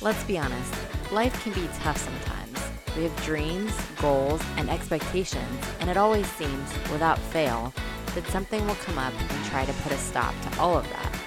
Let's 0.00 0.22
be 0.22 0.38
honest, 0.38 0.72
life 1.10 1.42
can 1.42 1.52
be 1.54 1.68
tough 1.80 1.96
sometimes. 1.96 2.56
We 2.96 3.02
have 3.02 3.24
dreams, 3.24 3.72
goals, 4.00 4.40
and 4.56 4.70
expectations, 4.70 5.64
and 5.80 5.90
it 5.90 5.96
always 5.96 6.30
seems, 6.34 6.72
without 6.92 7.18
fail, 7.18 7.74
that 8.14 8.24
something 8.28 8.64
will 8.64 8.76
come 8.76 8.96
up 8.96 9.12
and 9.20 9.44
try 9.46 9.64
to 9.64 9.72
put 9.82 9.90
a 9.90 9.98
stop 9.98 10.34
to 10.42 10.60
all 10.60 10.78
of 10.78 10.88
that. 10.90 11.20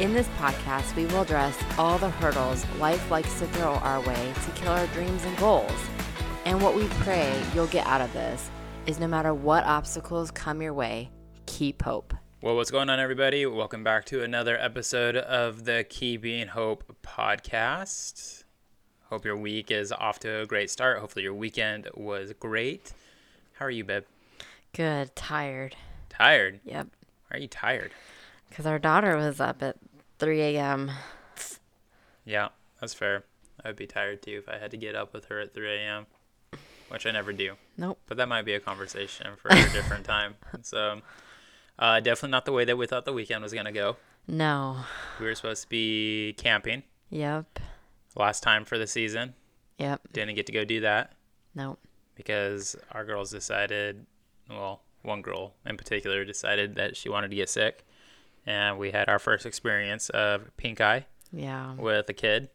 In 0.00 0.12
this 0.12 0.26
podcast, 0.40 0.96
we 0.96 1.06
will 1.06 1.20
address 1.20 1.56
all 1.78 1.98
the 1.98 2.10
hurdles 2.10 2.66
life 2.80 3.08
likes 3.12 3.38
to 3.38 3.46
throw 3.46 3.74
our 3.74 4.00
way 4.00 4.32
to 4.44 4.50
kill 4.60 4.72
our 4.72 4.88
dreams 4.88 5.24
and 5.24 5.36
goals. 5.38 5.70
And 6.44 6.60
what 6.60 6.74
we 6.74 6.88
pray 7.04 7.40
you'll 7.54 7.68
get 7.68 7.86
out 7.86 8.00
of 8.00 8.12
this 8.12 8.50
is 8.86 8.98
no 8.98 9.06
matter 9.06 9.32
what 9.32 9.62
obstacles 9.64 10.32
come 10.32 10.60
your 10.60 10.74
way, 10.74 11.10
keep 11.46 11.82
hope. 11.82 12.12
Well, 12.42 12.56
what's 12.56 12.70
going 12.70 12.88
on, 12.88 12.98
everybody? 12.98 13.44
Welcome 13.44 13.84
back 13.84 14.06
to 14.06 14.22
another 14.22 14.58
episode 14.58 15.14
of 15.14 15.66
the 15.66 15.84
Keeping 15.86 16.48
Hope 16.48 16.96
podcast. 17.02 18.44
Hope 19.10 19.26
your 19.26 19.36
week 19.36 19.70
is 19.70 19.92
off 19.92 20.18
to 20.20 20.40
a 20.40 20.46
great 20.46 20.70
start. 20.70 21.00
Hopefully, 21.00 21.22
your 21.24 21.34
weekend 21.34 21.88
was 21.94 22.32
great. 22.40 22.94
How 23.58 23.66
are 23.66 23.70
you, 23.70 23.84
babe? 23.84 24.04
Good, 24.72 25.14
tired. 25.14 25.76
Tired? 26.08 26.60
Yep. 26.64 26.88
Why 27.28 27.36
are 27.36 27.40
you 27.40 27.48
tired? 27.48 27.92
Because 28.48 28.64
our 28.64 28.78
daughter 28.78 29.16
was 29.18 29.38
up 29.38 29.62
at 29.62 29.76
3 30.18 30.40
a.m. 30.40 30.90
Yeah, 32.24 32.48
that's 32.80 32.94
fair. 32.94 33.24
I'd 33.62 33.76
be 33.76 33.86
tired 33.86 34.22
too 34.22 34.38
if 34.42 34.48
I 34.48 34.56
had 34.56 34.70
to 34.70 34.78
get 34.78 34.94
up 34.94 35.12
with 35.12 35.26
her 35.26 35.40
at 35.40 35.52
3 35.52 35.70
a.m., 35.76 36.06
which 36.88 37.04
I 37.04 37.10
never 37.10 37.34
do. 37.34 37.56
Nope. 37.76 37.98
But 38.06 38.16
that 38.16 38.28
might 38.28 38.46
be 38.46 38.54
a 38.54 38.60
conversation 38.60 39.26
for 39.36 39.48
a 39.48 39.54
different 39.72 40.04
time. 40.06 40.36
So, 40.62 41.02
uh, 41.80 41.98
definitely 42.00 42.30
not 42.30 42.44
the 42.44 42.52
way 42.52 42.64
that 42.64 42.76
we 42.76 42.86
thought 42.86 43.04
the 43.04 43.12
weekend 43.12 43.42
was 43.42 43.52
going 43.52 43.64
to 43.66 43.72
go. 43.72 43.96
No. 44.28 44.84
We 45.18 45.26
were 45.26 45.34
supposed 45.34 45.62
to 45.64 45.68
be 45.68 46.34
camping 46.38 46.84
Yep. 47.08 47.58
last 48.14 48.42
time 48.42 48.64
for 48.64 48.78
the 48.78 48.86
season. 48.86 49.34
Yep. 49.78 50.02
Didn't 50.12 50.34
get 50.36 50.46
to 50.46 50.52
go 50.52 50.64
do 50.64 50.80
that. 50.80 51.12
Nope. 51.54 51.80
because 52.14 52.76
our 52.92 53.04
girls 53.04 53.30
decided, 53.30 54.04
well, 54.48 54.82
one 55.02 55.22
girl 55.22 55.54
in 55.64 55.76
particular 55.78 56.22
decided 56.24 56.74
that 56.76 56.94
she 56.96 57.08
wanted 57.08 57.30
to 57.30 57.36
get 57.36 57.48
sick. 57.48 57.84
And 58.46 58.78
we 58.78 58.90
had 58.90 59.08
our 59.08 59.18
first 59.18 59.46
experience 59.46 60.10
of 60.10 60.54
pink 60.58 60.80
eye 60.82 61.06
Yeah. 61.32 61.74
with 61.76 62.08
a 62.10 62.12
kid. 62.12 62.50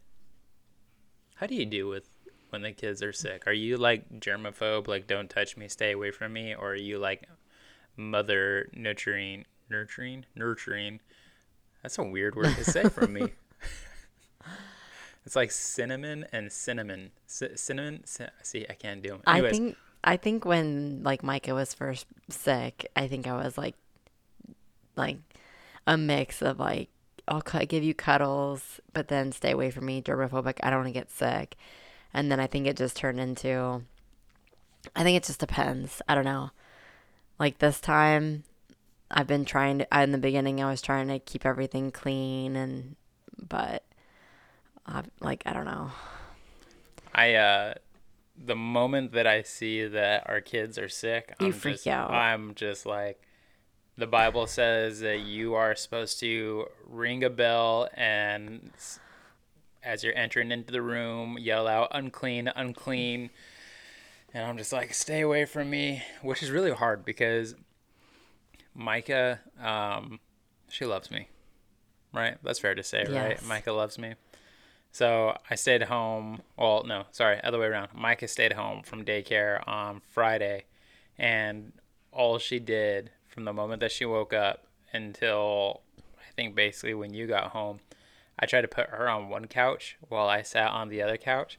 How 1.35 1.47
do 1.47 1.55
you 1.55 1.65
do 1.65 1.87
with 1.87 2.07
when 2.51 2.61
the 2.61 2.71
kids 2.71 3.01
are 3.03 3.11
sick? 3.11 3.47
Are 3.47 3.53
you 3.53 3.77
like 3.77 4.19
germaphobe, 4.19 4.87
like 4.87 5.07
don't 5.07 5.29
touch 5.29 5.57
me, 5.57 5.67
stay 5.67 5.91
away 5.93 6.11
from 6.11 6.31
me? 6.33 6.53
Or 6.55 6.71
are 6.71 6.75
you 6.75 6.97
like 6.99 7.27
mother 7.97 8.69
nurturing, 8.73 9.45
nurturing, 9.69 10.25
nurturing? 10.35 10.99
That's 11.81 11.97
a 11.97 12.03
weird 12.03 12.35
word 12.35 12.55
to 12.55 12.63
say 12.63 12.89
from 12.89 13.13
me. 13.13 13.33
It's 15.25 15.35
like 15.35 15.51
cinnamon 15.51 16.25
and 16.31 16.51
cinnamon. 16.51 17.11
C- 17.25 17.55
cinnamon. 17.55 18.03
Ci- 18.05 18.27
see, 18.43 18.65
I 18.69 18.73
can't 18.73 19.01
do 19.01 19.09
them. 19.09 19.21
I 19.25 19.41
think 19.49 19.75
I 20.03 20.17
think 20.17 20.45
when 20.45 21.01
like 21.03 21.23
Micah 21.23 21.55
was 21.55 21.73
first 21.73 22.05
sick, 22.29 22.85
I 22.95 23.07
think 23.07 23.25
I 23.25 23.35
was 23.35 23.57
like 23.57 23.75
like 24.95 25.17
a 25.87 25.97
mix 25.97 26.41
of 26.41 26.59
like 26.59 26.89
I'll 27.27 27.41
cu- 27.41 27.65
give 27.65 27.83
you 27.83 27.95
cuddles, 27.95 28.79
but 28.93 29.07
then 29.07 29.31
stay 29.31 29.51
away 29.51 29.71
from 29.71 29.87
me, 29.87 30.01
germophobic. 30.01 30.59
I 30.61 30.69
don't 30.69 30.81
want 30.83 30.89
to 30.89 30.99
get 30.99 31.09
sick, 31.09 31.55
and 32.13 32.31
then 32.31 32.39
I 32.39 32.45
think 32.45 32.67
it 32.67 32.77
just 32.77 32.95
turned 32.95 33.19
into. 33.19 33.81
I 34.95 35.01
think 35.01 35.17
it 35.17 35.23
just 35.23 35.39
depends. 35.39 36.03
I 36.07 36.13
don't 36.13 36.25
know. 36.25 36.51
Like 37.39 37.59
this 37.59 37.79
time, 37.79 38.43
I've 39.11 39.27
been 39.27 39.45
trying 39.45 39.79
to. 39.79 40.01
In 40.01 40.11
the 40.11 40.17
beginning, 40.17 40.61
I 40.61 40.69
was 40.69 40.81
trying 40.81 41.07
to 41.09 41.19
keep 41.19 41.45
everything 41.45 41.91
clean, 41.91 42.55
and 42.55 42.95
but, 43.37 43.83
I, 44.85 45.03
like 45.19 45.43
I 45.45 45.53
don't 45.53 45.65
know. 45.65 45.91
I 47.13 47.35
uh 47.35 47.73
the 48.37 48.55
moment 48.55 49.13
that 49.13 49.27
I 49.27 49.41
see 49.41 49.85
that 49.85 50.29
our 50.29 50.41
kids 50.41 50.77
are 50.77 50.89
sick, 50.89 51.33
You 51.39 51.47
I'm 51.47 51.53
freak 51.53 51.75
just, 51.75 51.87
out. 51.87 52.11
I'm 52.11 52.53
just 52.55 52.85
like 52.85 53.21
the 53.97 54.07
Bible 54.07 54.47
says 54.47 54.99
that 54.99 55.19
you 55.19 55.53
are 55.55 55.75
supposed 55.75 56.19
to 56.19 56.65
ring 56.85 57.23
a 57.23 57.29
bell 57.29 57.87
and 57.93 58.71
as 59.83 60.03
you're 60.03 60.15
entering 60.17 60.51
into 60.51 60.73
the 60.73 60.81
room, 60.81 61.37
yell 61.39 61.67
out 61.67 61.89
unclean, 61.91 62.51
unclean. 62.55 63.29
And 64.35 64.43
I'm 64.43 64.57
just 64.57 64.73
like, 64.73 64.93
stay 64.93 65.21
away 65.21 65.45
from 65.45 65.69
me, 65.69 66.03
which 66.21 66.43
is 66.43 66.51
really 66.51 66.71
hard 66.71 67.05
because 67.05 67.55
Micah, 68.73 69.39
um, 69.63 70.19
she 70.67 70.83
loves 70.83 71.09
me, 71.09 71.29
right? 72.13 72.37
That's 72.43 72.59
fair 72.59 72.75
to 72.75 72.83
say, 72.83 73.05
right? 73.09 73.41
Micah 73.45 73.71
loves 73.71 73.97
me. 73.97 74.15
So 74.91 75.37
I 75.49 75.55
stayed 75.55 75.83
home. 75.83 76.41
Well, 76.57 76.83
no, 76.85 77.05
sorry, 77.11 77.39
other 77.45 77.59
way 77.59 77.67
around. 77.67 77.91
Micah 77.95 78.27
stayed 78.27 78.51
home 78.51 78.83
from 78.83 79.05
daycare 79.05 79.65
on 79.65 80.01
Friday, 80.11 80.65
and 81.17 81.71
all 82.11 82.37
she 82.37 82.59
did 82.59 83.11
from 83.29 83.45
the 83.45 83.53
moment 83.53 83.79
that 83.79 83.93
she 83.93 84.03
woke 84.03 84.33
up 84.33 84.67
until 84.91 85.79
I 86.17 86.29
think 86.35 86.55
basically 86.55 86.93
when 86.93 87.13
you 87.13 87.25
got 87.25 87.51
home, 87.51 87.79
I 88.37 88.47
tried 88.47 88.63
to 88.63 88.67
put 88.67 88.89
her 88.89 89.07
on 89.07 89.29
one 89.29 89.45
couch 89.45 89.95
while 90.09 90.27
I 90.27 90.41
sat 90.41 90.71
on 90.71 90.89
the 90.89 91.01
other 91.01 91.15
couch, 91.15 91.57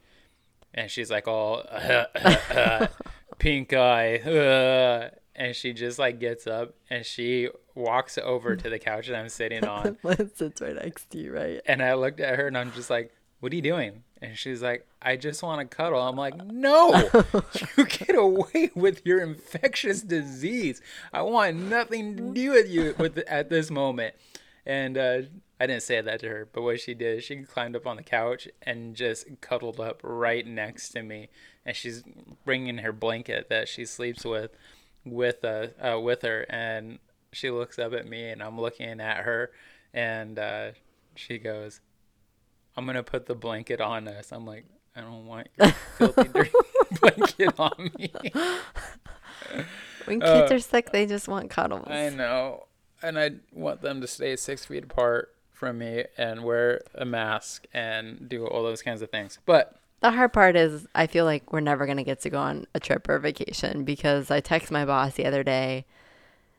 and 0.77 0.91
she's 0.91 1.11
like 1.11 1.27
all 1.27 1.63
pink 3.39 3.73
eye, 3.73 5.11
and 5.35 5.57
she 5.57 5.73
just 5.73 5.99
like 5.99 6.21
gets 6.21 6.47
up 6.47 6.75
and 6.91 7.05
she 7.05 7.49
walks 7.75 8.19
over 8.19 8.57
to 8.57 8.71
the 8.71 8.79
couch 8.79 9.09
that 9.09 9.17
I'm 9.17 9.29
sitting 9.29 9.65
on, 9.67 9.97
sits 10.35 10.61
right 10.61 10.75
next 10.75 11.11
to 11.11 11.19
you, 11.19 11.33
right? 11.35 11.61
and 11.67 11.83
I 11.83 11.95
looked 11.95 12.21
at 12.21 12.39
her 12.39 12.47
and 12.47 12.57
I'm 12.57 12.73
just 12.73 12.91
like, 12.91 13.13
"What 13.41 13.53
are 13.53 13.57
you 13.57 13.63
doing?" 13.63 14.03
And 14.23 14.37
she's 14.37 14.63
like, 14.63 14.87
"I 15.03 15.17
just 15.17 15.43
want 15.43 15.69
to 15.69 15.77
cuddle." 15.77 16.01
I'm 16.01 16.17
like, 16.17 16.37
"No, 16.37 16.95
you 17.77 17.85
get 17.87 18.17
away 18.17 18.71
with 18.75 19.05
your 19.05 19.21
infectious 19.21 20.03
disease. 20.03 20.81
I 21.13 21.23
want 21.23 21.57
nothing 21.57 22.17
to 22.17 22.33
do 22.33 22.53
with 22.53 22.69
you 22.69 22.95
with 22.99 23.19
at 23.29 23.51
this 23.51 23.71
moment." 23.71 24.15
And 24.65 24.99
uh, 24.99 25.19
I 25.59 25.67
didn't 25.67 25.85
say 25.85 26.01
that 26.01 26.21
to 26.21 26.29
her, 26.29 26.49
but 26.53 26.63
what 26.63 26.81
she 26.81 26.93
did, 26.93 27.25
she 27.25 27.37
climbed 27.43 27.77
up 27.77 27.87
on 27.87 27.97
the 27.97 28.03
couch 28.03 28.47
and 28.63 28.95
just 28.95 29.41
cuddled 29.41 29.81
up 29.81 30.01
right 30.03 30.47
next 30.47 30.91
to 30.91 31.03
me, 31.03 31.29
and 31.65 31.75
she's 31.75 32.03
bringing 32.45 32.79
her 32.79 32.93
blanket 32.93 33.49
that 33.49 33.67
she 33.67 33.87
sleeps 33.87 34.25
with, 34.25 34.51
with 35.05 35.43
uh, 35.45 35.69
uh 35.83 35.99
with 35.99 36.23
her, 36.23 36.45
and 36.51 36.99
she 37.33 37.51
looks 37.51 37.79
up 37.79 37.95
at 37.95 38.07
me, 38.07 38.29
and 38.29 38.43
I'm 38.43 38.61
looking 38.61 39.01
at 39.01 39.19
her, 39.19 39.51
and 39.95 40.39
uh, 40.39 40.71
she 41.15 41.39
goes, 41.39 41.81
"I'm 42.77 42.85
gonna 42.85 43.03
put 43.03 43.25
the 43.25 43.35
blanket 43.35 43.81
on 43.81 44.09
us." 44.09 44.33
I'm 44.33 44.45
like, 44.45 44.67
"I 44.95 45.01
don't 45.01 45.27
want 45.27 45.49
your 45.59 45.71
filthy 45.97 46.29
dirty 46.35 46.51
blanket 47.01 47.59
on 47.59 47.91
me." 47.99 48.13
When 50.05 50.21
kids 50.21 50.53
are 50.53 50.59
sick, 50.59 50.93
they 50.93 51.07
just 51.07 51.29
want 51.29 51.49
cuddles. 51.49 51.87
Uh, 51.89 51.93
I 51.95 52.11
know, 52.11 52.67
and 53.03 53.19
I 53.19 53.31
want 53.53 53.81
them 53.81 54.03
to 54.03 54.07
stay 54.07 54.37
six 54.37 54.67
feet 54.67 54.85
apart 54.85 55.33
from 55.57 55.79
me 55.79 56.05
and 56.19 56.45
wear 56.45 56.83
a 56.95 57.05
mask 57.07 57.67
and 57.73 58.29
do 58.29 58.47
all 58.47 58.63
those 58.63 58.83
kinds 58.83 59.01
of 59.01 59.11
things. 59.11 59.39
But 59.47 59.77
The 60.01 60.11
hard 60.11 60.33
part 60.35 60.55
is, 60.55 60.87
I 60.95 61.07
feel 61.07 61.25
like 61.25 61.53
we're 61.53 61.61
never 61.61 61.87
going 61.87 61.97
to 61.97 62.05
get 62.05 62.21
to 62.21 62.31
go 62.31 62.39
on 62.39 62.67
a 62.75 62.81
trip 62.81 63.09
or 63.09 63.15
a 63.15 63.21
vacation 63.21 63.85
because 63.85 64.31
I 64.31 64.41
text 64.41 64.71
my 64.71 64.85
boss 64.85 65.15
the 65.15 65.25
other 65.25 65.43
day 65.43 65.87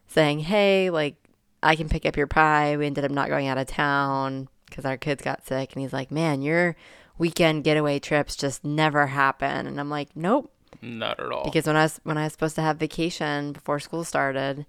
saying, 0.07 0.39
hey, 0.39 0.89
like, 0.89 1.15
I 1.61 1.75
can 1.75 1.89
pick 1.89 2.05
up 2.05 2.17
your 2.17 2.27
pie. 2.27 2.75
We 2.75 2.87
ended 2.87 3.05
up 3.05 3.11
not 3.11 3.29
going 3.29 3.47
out 3.47 3.57
of 3.59 3.67
town 3.67 4.47
because 4.65 4.83
our 4.85 4.97
kids 4.97 5.23
got 5.23 5.45
sick. 5.45 5.73
And 5.73 5.81
he's 5.81 5.93
like, 5.93 6.09
man, 6.11 6.41
your 6.41 6.75
weekend 7.19 7.63
getaway 7.63 7.99
trips 7.99 8.35
just 8.35 8.63
never 8.65 9.07
happen. 9.07 9.67
And 9.67 9.79
I'm 9.79 9.89
like, 9.89 10.09
nope. 10.15 10.51
not 10.81 11.19
at 11.19 11.31
all. 11.31 11.43
Because 11.43 11.67
when 11.67 11.75
I 11.75 11.83
was 11.83 11.99
when 12.03 12.17
I 12.17 12.23
was 12.23 12.33
supposed 12.33 12.55
to 12.55 12.61
have 12.61 12.77
vacation 12.77 13.53
before 13.53 13.79
school 13.79 14.03
started, 14.03 14.65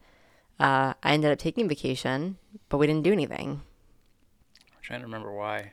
uh, 0.60 0.94
I 1.02 1.12
ended 1.12 1.32
up 1.32 1.38
taking 1.38 1.68
vacation, 1.68 2.36
but 2.68 2.78
we 2.78 2.86
didn't 2.86 3.04
do 3.04 3.12
anything. 3.12 3.62
Trying 4.88 5.00
to 5.00 5.06
remember 5.06 5.30
why. 5.30 5.72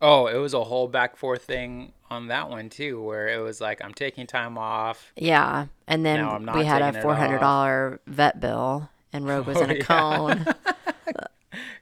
Oh, 0.00 0.28
it 0.28 0.36
was 0.36 0.54
a 0.54 0.62
whole 0.62 0.86
back 0.86 1.16
forth 1.16 1.42
thing 1.42 1.92
on 2.08 2.28
that 2.28 2.48
one 2.48 2.68
too, 2.68 3.02
where 3.02 3.26
it 3.26 3.42
was 3.42 3.60
like 3.60 3.84
I'm 3.84 3.92
taking 3.92 4.28
time 4.28 4.56
off. 4.56 5.12
Yeah, 5.16 5.66
and 5.88 6.06
then 6.06 6.46
we 6.54 6.64
had 6.64 6.82
a 6.82 7.02
four 7.02 7.16
hundred 7.16 7.40
dollar 7.40 8.00
vet 8.06 8.38
bill, 8.38 8.90
and 9.12 9.26
Rogue 9.26 9.48
was 9.48 9.56
Oh, 9.60 9.62
in 9.64 9.70
a 9.72 9.74
yeah. 9.74 9.80
cone. 9.82 10.46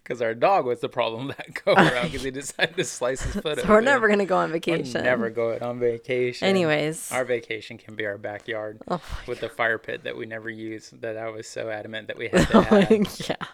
Because 0.03 0.23
our 0.23 0.33
dog 0.33 0.65
was 0.65 0.81
the 0.81 0.89
problem 0.89 1.27
that 1.29 1.63
go 1.67 1.75
around 1.75 2.07
because 2.07 2.23
he 2.23 2.31
decided 2.31 2.75
to 2.77 2.85
slice 2.85 3.21
his 3.21 3.35
foot. 3.43 3.61
so 3.61 3.69
we're 3.69 3.83
never 3.83 4.09
gonna 4.09 4.25
go 4.25 4.39
on 4.39 4.51
vacation. 4.51 4.95
We're 5.03 5.03
never 5.03 5.29
going 5.29 5.63
on 5.63 5.79
vacation. 5.79 6.49
Anyways, 6.49 7.13
Our 7.13 7.27
vacation 7.27 7.77
can 7.77 7.95
be 7.95 8.07
our 8.07 8.17
backyard 8.17 8.81
oh 8.89 9.03
with 9.27 9.41
the 9.41 9.51
fire 9.51 9.77
pit 9.77 10.05
that 10.05 10.17
we 10.17 10.25
never 10.25 10.49
use. 10.49 10.89
That 11.03 11.19
I 11.19 11.29
was 11.29 11.47
so 11.47 11.69
adamant 11.69 12.07
that 12.09 12.17
we 12.17 12.31
oh 12.33 12.39
had 12.39 12.49
to 12.49 12.63
have. 12.63 13.29
yeah, 13.29 13.47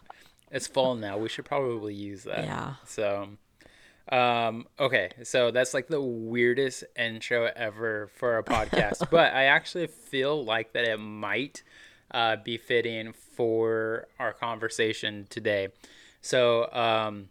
It's 0.54 0.68
fall 0.68 0.94
now. 0.94 1.18
We 1.18 1.28
should 1.28 1.44
probably 1.44 1.94
use 1.94 2.22
that. 2.22 2.44
yeah. 2.44 2.74
So, 2.86 3.28
um, 4.10 4.66
okay, 4.78 5.10
so 5.24 5.50
that's 5.50 5.74
like 5.74 5.88
the 5.88 6.00
weirdest 6.00 6.84
intro 6.96 7.50
ever 7.56 8.08
for 8.14 8.38
a 8.38 8.44
podcast, 8.44 9.10
but 9.10 9.34
I 9.34 9.46
actually 9.46 9.88
feel 9.88 10.44
like 10.44 10.72
that 10.74 10.84
it 10.84 10.98
might 10.98 11.64
uh, 12.12 12.36
be 12.36 12.56
fitting 12.56 13.12
for 13.12 14.06
our 14.20 14.32
conversation 14.32 15.26
today. 15.28 15.68
So, 16.22 16.72
um, 16.72 17.30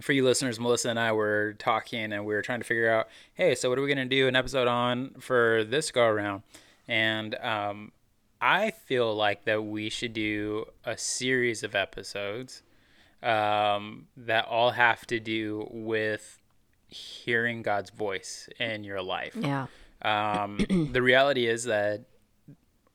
for 0.00 0.12
you 0.12 0.24
listeners, 0.24 0.58
Melissa 0.58 0.88
and 0.88 0.98
I 0.98 1.12
were 1.12 1.56
talking 1.58 2.10
and 2.10 2.24
we 2.24 2.32
were 2.32 2.40
trying 2.40 2.60
to 2.60 2.66
figure 2.66 2.90
out, 2.90 3.08
hey, 3.34 3.54
so 3.54 3.68
what 3.68 3.78
are 3.78 3.82
we 3.82 3.88
going 3.88 4.08
to 4.08 4.16
do 4.16 4.28
an 4.28 4.34
episode 4.36 4.66
on 4.66 5.10
for 5.20 5.62
this 5.64 5.90
go 5.90 6.06
around? 6.06 6.42
And 6.88 7.34
um, 7.34 7.92
I 8.40 8.70
feel 8.70 9.14
like 9.14 9.44
that 9.44 9.64
we 9.64 9.90
should 9.90 10.12
do 10.12 10.66
a 10.84 10.96
series 10.96 11.62
of 11.62 11.74
episodes 11.74 12.62
um, 13.22 14.06
that 14.16 14.46
all 14.46 14.70
have 14.70 15.06
to 15.08 15.20
do 15.20 15.68
with 15.70 16.40
hearing 16.88 17.62
God's 17.62 17.90
voice 17.90 18.48
in 18.58 18.84
your 18.84 19.02
life. 19.02 19.36
Yeah. 19.36 19.66
Um, 20.02 20.58
the 20.92 21.02
reality 21.02 21.46
is 21.46 21.64
that 21.64 22.04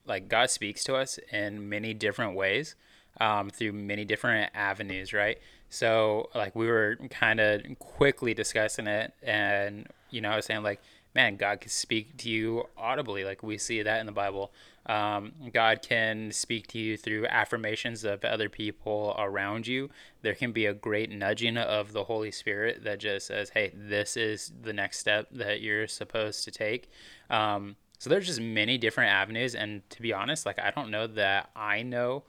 like 0.06 0.28
God 0.28 0.50
speaks 0.50 0.84
to 0.84 0.96
us 0.96 1.18
in 1.32 1.68
many 1.68 1.94
different 1.94 2.34
ways 2.34 2.74
um, 3.20 3.50
through 3.50 3.72
many 3.72 4.04
different 4.04 4.50
avenues, 4.54 5.12
right? 5.12 5.38
So 5.68 6.30
like 6.34 6.54
we 6.54 6.66
were 6.66 6.96
kind 7.10 7.40
of 7.40 7.62
quickly 7.78 8.34
discussing 8.34 8.86
it, 8.86 9.12
and 9.22 9.88
you 10.10 10.20
know 10.20 10.30
I 10.30 10.36
was 10.36 10.46
saying 10.46 10.62
like, 10.62 10.80
man, 11.16 11.36
God 11.36 11.62
can 11.62 11.70
speak 11.70 12.18
to 12.18 12.28
you 12.28 12.64
audibly, 12.76 13.24
like 13.24 13.42
we 13.42 13.56
see 13.56 13.82
that 13.82 14.00
in 14.00 14.06
the 14.06 14.12
Bible. 14.12 14.52
Um, 14.84 15.32
God 15.52 15.80
can 15.82 16.30
speak 16.30 16.66
to 16.68 16.78
you 16.78 16.98
through 16.98 17.26
affirmations 17.26 18.04
of 18.04 18.22
other 18.22 18.50
people 18.50 19.16
around 19.18 19.66
you. 19.66 19.88
There 20.20 20.34
can 20.34 20.52
be 20.52 20.66
a 20.66 20.74
great 20.74 21.10
nudging 21.10 21.56
of 21.56 21.92
the 21.92 22.04
Holy 22.04 22.30
Spirit 22.30 22.84
that 22.84 23.00
just 23.00 23.26
says, 23.26 23.48
"Hey, 23.48 23.72
this 23.74 24.16
is 24.16 24.52
the 24.62 24.74
next 24.74 24.98
step 24.98 25.28
that 25.32 25.62
you're 25.62 25.88
supposed 25.88 26.44
to 26.44 26.50
take." 26.50 26.90
Um, 27.30 27.76
so 27.98 28.10
there's 28.10 28.26
just 28.26 28.40
many 28.40 28.76
different 28.76 29.10
avenues, 29.10 29.54
and 29.54 29.88
to 29.90 30.02
be 30.02 30.12
honest, 30.12 30.44
like 30.44 30.58
I 30.60 30.70
don't 30.70 30.90
know 30.90 31.06
that 31.06 31.50
I 31.56 31.82
know 31.82 32.24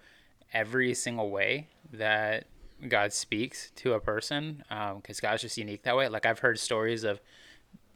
every 0.54 0.94
single 0.94 1.30
way 1.30 1.68
that 1.92 2.46
God 2.88 3.12
speaks 3.12 3.72
to 3.76 3.94
a 3.94 4.00
person 4.00 4.64
because 4.68 5.20
um, 5.20 5.22
God's 5.22 5.42
just 5.42 5.58
unique 5.58 5.84
that 5.84 5.98
way. 5.98 6.08
Like 6.08 6.26
I've 6.26 6.40
heard 6.40 6.58
stories 6.58 7.04
of, 7.04 7.20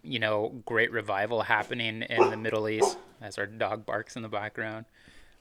you 0.03 0.19
know, 0.19 0.61
great 0.65 0.91
revival 0.91 1.41
happening 1.41 2.03
in 2.03 2.29
the 2.29 2.37
Middle 2.37 2.67
East 2.67 2.97
as 3.21 3.37
our 3.37 3.45
dog 3.45 3.85
barks 3.85 4.15
in 4.15 4.21
the 4.21 4.29
background. 4.29 4.85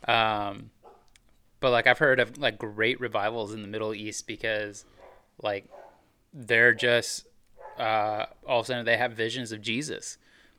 Um, 0.07 0.71
but 1.61 1.71
like 1.71 1.87
I've 1.87 1.99
heard 1.99 2.21
of 2.21 2.39
like 2.39 2.59
great 2.59 3.01
revivals 3.01 3.53
in 3.53 3.63
the 3.63 3.69
Middle 3.69 3.95
East 3.95 4.27
because 4.27 4.85
like 5.43 5.67
they're 6.33 6.75
just 6.75 7.27
uh, 7.79 8.27
all 8.47 8.61
of 8.61 8.65
a 8.65 8.67
sudden 8.67 8.85
they 8.85 8.97
have 8.97 9.13
visions 9.13 9.53
of 9.53 9.61
Jesus 9.61 10.19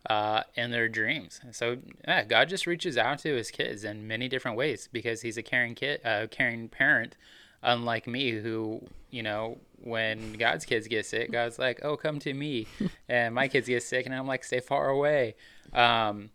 uh, 0.10 0.44
in 0.56 0.72
their 0.72 0.88
dreams. 0.88 1.42
So 1.52 1.78
yeah, 2.08 2.24
God 2.24 2.50
just 2.50 2.68
reaches 2.68 2.98
out 2.98 3.20
to 3.20 3.36
his 3.36 3.52
kids 3.52 3.84
in 3.84 4.08
many 4.08 4.28
different 4.28 4.58
ways 4.58 4.90
because 4.92 5.22
he's 5.22 5.38
a 5.38 5.44
caring 5.44 5.76
kid, 5.76 6.02
uh, 6.06 6.28
caring 6.30 6.70
parent 6.70 7.16
unlike 7.64 8.08
me 8.08 8.32
who 8.32 8.82
you 9.10 9.22
know 9.24 9.58
when 9.84 10.34
god's 10.34 10.66
kids 10.66 10.88
get 10.88 11.06
sick 11.06 11.32
god's 11.32 11.60
like 11.60 11.80
oh 11.84 11.96
come 11.98 12.20
to 12.20 12.34
me. 12.34 12.68
And 13.10 13.36
my 13.36 13.50
kids 13.50 13.68
get 13.68 13.84
sick 13.84 14.06
and 14.06 14.16
i'm 14.16 14.28
like 14.28 14.44
stay 14.44 14.60
far 14.62 14.90
away. 14.90 15.36
Um, 15.74 16.30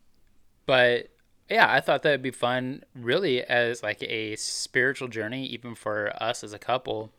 but 0.66 1.08
yeah 1.48 1.72
i 1.72 1.80
thought 1.80 2.02
that 2.02 2.10
would 2.10 2.22
be 2.22 2.30
fun 2.30 2.82
really 2.94 3.42
as 3.42 3.82
like 3.82 4.02
a 4.02 4.34
spiritual 4.36 5.08
journey 5.08 5.46
even 5.46 5.74
for 5.74 6.12
us 6.20 6.42
as 6.42 6.52
a 6.52 6.58
couple 6.58 7.12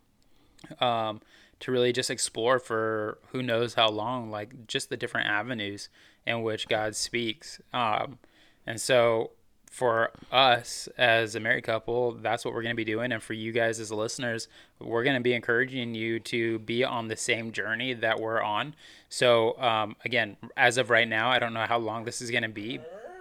um, 0.79 1.21
to 1.59 1.71
really 1.71 1.91
just 1.91 2.09
explore 2.09 2.59
for 2.59 3.19
who 3.31 3.41
knows 3.41 3.73
how 3.75 3.89
long 3.89 4.29
like 4.29 4.67
just 4.67 4.89
the 4.89 4.97
different 4.97 5.27
avenues 5.27 5.89
in 6.25 6.41
which 6.41 6.67
god 6.67 6.95
speaks. 6.95 7.61
Um, 7.73 8.19
and 8.65 8.79
so 8.79 9.31
for 9.69 10.11
us 10.31 10.89
as 10.97 11.35
a 11.35 11.39
married 11.39 11.63
couple, 11.63 12.13
that's 12.13 12.43
what 12.43 12.53
we're 12.53 12.63
going 12.63 12.75
to 12.75 12.77
be 12.77 12.85
doing. 12.85 13.11
And 13.11 13.21
for 13.21 13.33
you 13.33 13.51
guys 13.51 13.79
as 13.79 13.91
listeners, 13.91 14.47
we're 14.79 15.03
going 15.03 15.15
to 15.15 15.21
be 15.21 15.33
encouraging 15.33 15.93
you 15.93 16.19
to 16.21 16.59
be 16.59 16.83
on 16.83 17.07
the 17.07 17.15
same 17.15 17.51
journey 17.51 17.93
that 17.93 18.19
we're 18.19 18.41
on. 18.41 18.75
So, 19.09 19.59
um, 19.61 19.95
again, 20.03 20.37
as 20.55 20.77
of 20.77 20.89
right 20.89 21.07
now, 21.07 21.29
I 21.29 21.39
don't 21.39 21.53
know 21.53 21.65
how 21.65 21.77
long 21.77 22.05
this 22.05 22.21
is 22.21 22.31
going 22.31 22.43
to 22.43 22.49
be, 22.49 22.79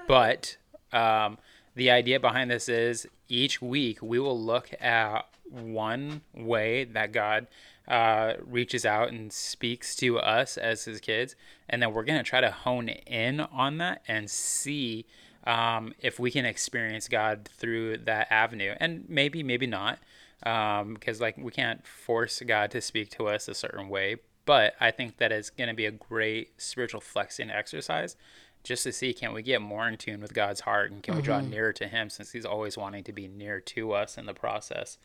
but 0.08 0.56
um, 0.92 1.38
the 1.74 1.90
idea 1.90 2.18
behind 2.20 2.50
this 2.50 2.68
is 2.68 3.06
each 3.28 3.60
week 3.60 4.00
we 4.00 4.18
will 4.18 4.40
look 4.40 4.70
at 4.80 5.26
one 5.50 6.22
way 6.34 6.84
that 6.84 7.12
God 7.12 7.46
uh, 7.88 8.34
reaches 8.44 8.84
out 8.84 9.10
and 9.10 9.32
speaks 9.32 9.94
to 9.96 10.18
us 10.18 10.56
as 10.56 10.84
his 10.84 11.00
kids. 11.00 11.36
And 11.68 11.82
then 11.82 11.92
we're 11.92 12.04
going 12.04 12.18
to 12.18 12.28
try 12.28 12.40
to 12.40 12.50
hone 12.50 12.88
in 12.88 13.40
on 13.40 13.78
that 13.78 14.02
and 14.08 14.30
see 14.30 15.06
um, 15.46 15.94
if 16.00 16.18
we 16.18 16.30
can 16.30 16.44
experience 16.44 17.08
God 17.08 17.48
through 17.56 17.98
that 17.98 18.26
avenue, 18.30 18.74
and 18.78 19.04
maybe, 19.08 19.42
maybe 19.42 19.66
not, 19.66 19.98
because 20.40 20.80
um, 20.82 21.20
like 21.20 21.36
we 21.38 21.52
can't 21.52 21.86
force 21.86 22.42
God 22.46 22.70
to 22.72 22.80
speak 22.80 23.10
to 23.10 23.28
us 23.28 23.48
a 23.48 23.54
certain 23.54 23.88
way. 23.88 24.16
But 24.44 24.74
I 24.80 24.90
think 24.90 25.16
that 25.18 25.32
it's 25.32 25.50
going 25.50 25.68
to 25.68 25.74
be 25.74 25.86
a 25.86 25.90
great 25.90 26.60
spiritual 26.60 27.00
flexing 27.00 27.50
exercise, 27.50 28.16
just 28.62 28.82
to 28.84 28.92
see 28.92 29.12
can 29.12 29.32
we 29.32 29.42
get 29.42 29.62
more 29.62 29.88
in 29.88 29.96
tune 29.96 30.20
with 30.20 30.34
God's 30.34 30.60
heart 30.60 30.90
and 30.90 31.02
can 31.02 31.12
mm-hmm. 31.12 31.20
we 31.20 31.24
draw 31.24 31.38
mm-hmm. 31.38 31.50
nearer 31.50 31.72
to 31.74 31.86
Him 31.86 32.10
since 32.10 32.32
He's 32.32 32.44
always 32.44 32.76
wanting 32.76 33.04
to 33.04 33.12
be 33.12 33.28
near 33.28 33.60
to 33.60 33.92
us 33.92 34.18
in 34.18 34.26
the 34.26 34.34
process. 34.34 34.98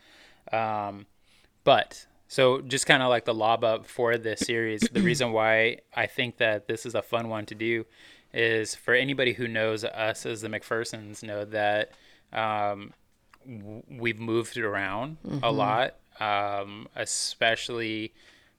Um, 0.52 1.06
but 1.64 2.08
so 2.28 2.62
just 2.62 2.88
kind 2.88 3.04
of 3.04 3.10
like 3.10 3.26
the 3.26 3.34
lob 3.34 3.64
up 3.64 3.86
for 3.86 4.18
this 4.18 4.40
series, 4.40 4.82
the 4.92 5.02
reason 5.02 5.32
why 5.32 5.78
I 5.96 6.08
think 6.08 6.38
that 6.38 6.68
this 6.68 6.86
is 6.86 6.96
a 6.96 7.02
fun 7.02 7.30
one 7.30 7.46
to 7.48 7.56
do 7.56 7.86
is 8.34 8.76
for 8.76 8.94
anybody 8.94 9.34
who 9.34 9.48
knows 9.48 9.84
us 9.84 10.26
as 10.26 10.42
the 10.42 10.48
McPhersons 10.48 11.24
know 11.24 11.46
that 11.46 11.92
um, 12.32 12.94
w- 13.46 13.84
we've 13.90 14.20
moved 14.20 14.58
around 14.58 15.18
mm-hmm. 15.26 15.44
a 15.44 15.52
lot, 15.52 15.96
um, 16.20 16.88
especially 16.96 18.14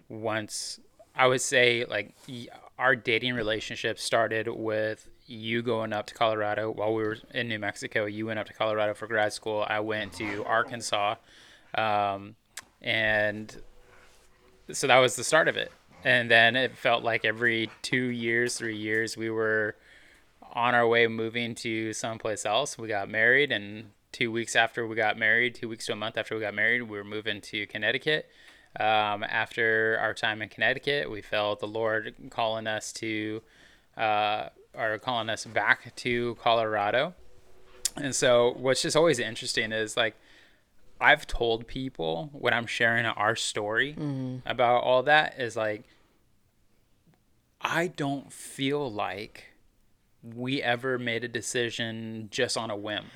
once 0.08 0.78
I 1.14 1.26
would 1.26 1.40
say 1.40 1.84
like 1.84 2.14
our 2.78 2.96
dating 2.96 3.34
relationship 3.34 3.98
started 3.98 4.48
with 4.48 5.08
you 5.26 5.62
going 5.62 5.92
up 5.92 6.06
to 6.06 6.14
Colorado 6.14 6.70
while 6.70 6.94
we 6.94 7.02
were 7.02 7.18
in 7.32 7.48
New 7.48 7.58
Mexico. 7.58 8.06
You 8.06 8.26
went 8.26 8.38
up 8.38 8.46
to 8.46 8.52
Colorado 8.52 8.94
for 8.94 9.06
grad 9.06 9.32
school. 9.32 9.64
I 9.66 9.80
went 9.80 10.12
to 10.14 10.44
Arkansas, 10.44 11.14
um, 11.74 12.34
and 12.82 13.56
so 14.70 14.86
that 14.86 14.98
was 14.98 15.16
the 15.16 15.24
start 15.24 15.48
of 15.48 15.56
it 15.56 15.72
and 16.04 16.30
then 16.30 16.56
it 16.56 16.76
felt 16.76 17.02
like 17.02 17.24
every 17.24 17.70
two 17.82 18.06
years, 18.06 18.56
three 18.56 18.76
years, 18.76 19.16
we 19.16 19.30
were 19.30 19.76
on 20.52 20.74
our 20.74 20.86
way 20.86 21.06
moving 21.06 21.54
to 21.56 21.92
someplace 21.92 22.44
else. 22.44 22.76
We 22.76 22.88
got 22.88 23.08
married, 23.08 23.52
and 23.52 23.90
two 24.12 24.30
weeks 24.30 24.54
after 24.54 24.86
we 24.86 24.94
got 24.94 25.18
married, 25.18 25.54
two 25.54 25.68
weeks 25.68 25.86
to 25.86 25.92
a 25.92 25.96
month 25.96 26.16
after 26.18 26.34
we 26.34 26.40
got 26.40 26.54
married, 26.54 26.82
we 26.82 26.98
were 26.98 27.04
moving 27.04 27.40
to 27.40 27.66
Connecticut. 27.66 28.28
Um, 28.78 29.22
after 29.22 29.98
our 30.00 30.14
time 30.14 30.40
in 30.40 30.48
Connecticut, 30.48 31.10
we 31.10 31.20
felt 31.20 31.60
the 31.60 31.66
Lord 31.66 32.14
calling 32.30 32.66
us 32.66 32.92
to, 32.94 33.42
uh, 33.96 34.48
or 34.74 34.98
calling 34.98 35.28
us 35.28 35.44
back 35.44 35.94
to 35.96 36.36
Colorado. 36.36 37.14
And 37.96 38.14
so, 38.14 38.54
what's 38.56 38.82
just 38.82 38.96
always 38.96 39.18
interesting 39.18 39.72
is 39.72 39.96
like, 39.96 40.14
I've 41.00 41.26
told 41.26 41.66
people 41.66 42.30
when 42.32 42.54
I'm 42.54 42.66
sharing 42.66 43.04
our 43.04 43.36
story 43.36 43.92
mm-hmm. 43.98 44.48
about 44.48 44.84
all 44.84 45.02
that 45.02 45.38
is 45.38 45.56
like, 45.56 45.84
I 47.62 47.86
don't 47.86 48.32
feel 48.32 48.90
like 48.90 49.52
we 50.22 50.62
ever 50.62 50.98
made 50.98 51.24
a 51.24 51.28
decision 51.28 52.28
just 52.30 52.56
on 52.56 52.70
a 52.70 52.76
whim. 52.76 53.06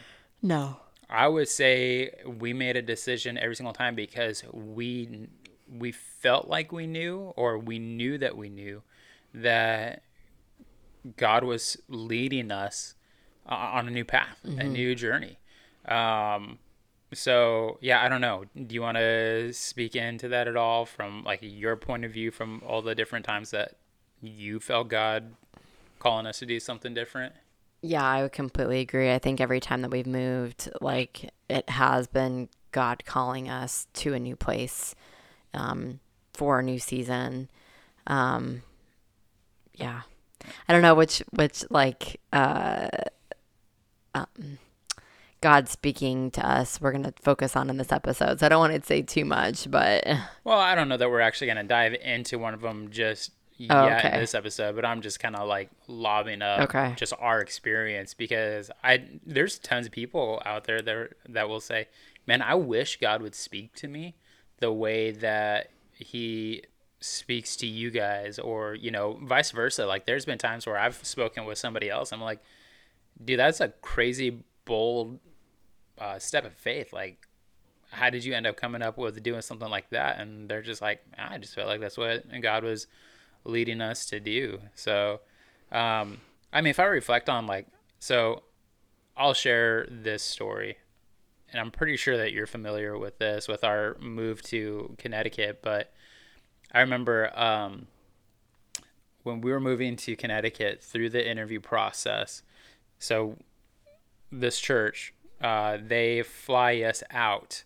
No. 0.43 0.79
I 1.09 1.29
would 1.29 1.49
say 1.49 2.11
we 2.25 2.53
made 2.53 2.77
a 2.77 2.83
decision 2.83 3.39
every 3.39 3.57
single 3.57 3.73
time 3.73 3.95
because 3.95 4.43
we 4.53 5.29
we 5.69 5.93
felt 5.93 6.49
like 6.49 6.71
we 6.71 6.87
knew 6.87 7.33
or 7.37 7.59
we 7.59 7.79
knew 7.79 8.19
that 8.19 8.37
we 8.37 8.49
knew 8.49 8.83
that 9.35 10.03
God 11.17 11.45
was 11.45 11.77
leading 11.89 12.51
us 12.51 12.95
on 13.47 13.87
a 13.87 13.91
new 13.91 14.05
path, 14.05 14.39
mm-hmm. 14.45 14.61
a 14.61 14.65
new 14.65 14.95
journey. 14.95 15.39
Um, 15.87 16.59
so 17.13 17.79
yeah, 17.81 18.03
I 18.03 18.09
don't 18.09 18.21
know. 18.21 18.45
Do 18.55 18.75
you 18.75 18.83
want 18.83 18.97
to 18.97 19.53
speak 19.53 19.95
into 19.95 20.29
that 20.29 20.49
at 20.49 20.57
all 20.57 20.87
from 20.87 21.23
like 21.23 21.41
your 21.43 21.77
point 21.77 22.05
of 22.05 22.13
view 22.13 22.31
from 22.31 22.63
all 22.67 22.83
the 22.83 22.95
different 22.95 23.25
times 23.25 23.51
that 23.53 23.77
you 24.21 24.61
felt 24.61 24.89
God 24.89 25.35
calling 25.99 26.27
us 26.27 26.39
to 26.41 26.47
do 26.47 26.61
something 26.61 26.95
different? 26.95 27.35
Yeah, 27.83 28.05
I 28.05 28.23
would 28.23 28.33
completely 28.33 28.81
agree. 28.81 29.13
I 29.13 29.19
think 29.19 29.41
every 29.41 29.61
time 29.61 29.83
that 29.83 29.91
we've 29.91 30.07
moved, 30.07 30.69
like 30.81 31.31
it 31.49 31.69
has 31.71 32.07
been 32.07 32.49
God 32.73 33.05
calling 33.05 33.49
us 33.49 33.87
to 33.95 34.15
a 34.15 34.19
new 34.19 34.37
place 34.37 34.95
um, 35.55 36.01
for 36.35 36.59
a 36.59 36.63
new 36.63 36.79
season. 36.79 37.49
Um, 38.07 38.63
yeah, 39.75 40.03
I 40.69 40.73
don't 40.73 40.83
know 40.83 40.95
which 40.95 41.23
which 41.31 41.65
like 41.71 42.21
uh, 42.33 42.89
um, 44.15 44.59
God 45.41 45.69
speaking 45.69 46.31
to 46.33 46.47
us. 46.49 46.81
We're 46.81 46.93
gonna 46.93 47.15
focus 47.21 47.57
on 47.57 47.71
in 47.71 47.77
this 47.77 47.93
episode, 47.93 48.41
so 48.41 48.47
I 48.47 48.49
don't 48.49 48.61
want 48.61 48.75
to 48.75 48.87
say 48.87 49.03
too 49.03 49.25
much, 49.25 49.71
but 49.71 50.05
well, 50.45 50.59
I 50.59 50.75
don't 50.75 50.89
know 50.89 50.97
that 50.97 51.11
we're 51.11 51.21
actually 51.21 51.49
gonna 51.49 51.65
dive 51.65 51.95
into 51.95 52.39
one 52.39 52.55
of 52.55 52.63
them 52.63 52.91
just 52.91 53.33
yet 53.59 53.99
okay. 53.99 54.15
in 54.15 54.21
this 54.21 54.35
episode, 54.35 54.77
but 54.77 54.85
I'm 54.85 55.01
just 55.01 55.21
kind 55.21 55.37
of 55.37 55.49
like 55.49 55.71
lobbing 55.89 56.43
up 56.43 56.61
okay. 56.69 56.95
just 56.97 57.13
our 57.19 57.41
experience 57.41 58.15
because 58.15 58.71
I 58.85 59.05
there's 59.25 59.59
tons 59.59 59.87
of 59.87 59.93
people 59.93 60.43
out 60.45 60.65
there 60.65 60.83
that 60.83 61.09
that 61.29 61.49
will 61.49 61.61
say, 61.61 61.89
"Man, 62.27 62.43
I 62.43 62.55
wish 62.55 62.99
God 62.99 63.23
would 63.23 63.35
speak 63.35 63.75
to 63.77 63.89
me 63.89 64.15
the 64.59 64.73
way 64.73 65.11
that 65.13 65.71
He 65.93 66.63
speaks 67.01 67.57
to 67.57 67.67
you 67.67 67.91
guys 67.91 68.39
or 68.39 68.75
you 68.75 68.91
know 68.91 69.19
vice 69.23 69.51
versa 69.51 69.87
like 69.87 70.07
there's 70.07 70.25
been 70.25 70.39
times 70.39 70.67
where 70.67 70.79
i've 70.79 70.97
spoken 71.05 71.45
with 71.45 71.59
somebody 71.59 71.91
else 71.91 72.11
i'm 72.11 72.23
like 72.23 72.41
dude 73.23 73.39
that's 73.39 73.61
a 73.61 73.69
crazy 73.69 74.43
bold 74.65 75.19
uh, 75.99 76.19
step 76.19 76.45
of 76.45 76.55
faith 76.55 76.93
like 76.93 77.27
how 77.91 78.11
did 78.11 78.25
you 78.25 78.35
end 78.35 78.47
up 78.47 78.57
coming 78.57 78.83
up 78.83 78.99
with 78.99 79.23
doing 79.23 79.43
something 79.43 79.69
like 79.69 79.89
that 79.91 80.19
and 80.19 80.49
they're 80.49 80.63
just 80.63 80.81
like 80.83 81.03
i 81.19 81.37
just 81.39 81.55
felt 81.55 81.69
like 81.69 81.81
that's 81.81 81.99
what 81.99 82.25
and 82.31 82.43
god 82.43 82.65
was 82.65 82.87
leading 83.47 83.81
us 83.81 84.05
to 84.07 84.19
do 84.21 84.61
so 84.75 85.21
um 85.73 86.19
i 86.53 86.61
mean 86.61 86.71
if 86.71 86.81
i 86.81 86.85
reflect 86.85 87.29
on 87.29 87.47
like 87.47 87.67
so 87.99 88.43
i'll 89.17 89.35
share 89.35 89.87
this 89.91 90.23
story 90.23 90.77
and 91.53 91.61
i'm 91.61 91.71
pretty 91.71 91.97
sure 91.97 92.17
that 92.17 92.33
you're 92.33 92.47
familiar 92.47 92.99
with 92.99 93.19
this 93.19 93.49
with 93.49 93.63
our 93.65 93.97
move 94.01 94.43
to 94.43 94.95
connecticut 94.99 95.61
but 95.63 95.93
I 96.73 96.81
remember 96.81 97.31
um, 97.39 97.87
when 99.23 99.41
we 99.41 99.53
were 99.53 99.61
moving 99.61 99.97
to 99.97 100.17
Connecticut 100.17 100.83
through 100.83 101.11
the 101.11 101.27
interview 101.27 101.61
process. 101.61 102.43
So, 102.99 103.37
this 104.33 104.59
church, 104.59 105.15
uh, 105.41 105.79
they 105.81 106.23
fly 106.23 106.81
us 106.83 107.05
out 107.13 107.63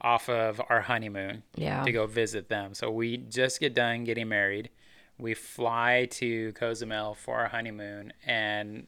off 0.00 0.28
of 0.28 0.60
our 0.70 0.82
honeymoon 0.82 1.42
Yeah. 1.56 1.82
to 1.82 1.90
go 1.92 2.06
visit 2.06 2.48
them. 2.48 2.72
So, 2.72 2.90
we 2.90 3.16
just 3.16 3.58
get 3.60 3.74
done 3.74 4.04
getting 4.04 4.28
married. 4.28 4.70
We 5.20 5.34
fly 5.34 6.08
to 6.12 6.52
Cozumel 6.54 7.14
for 7.14 7.36
our 7.38 7.48
honeymoon, 7.48 8.12
and 8.26 8.86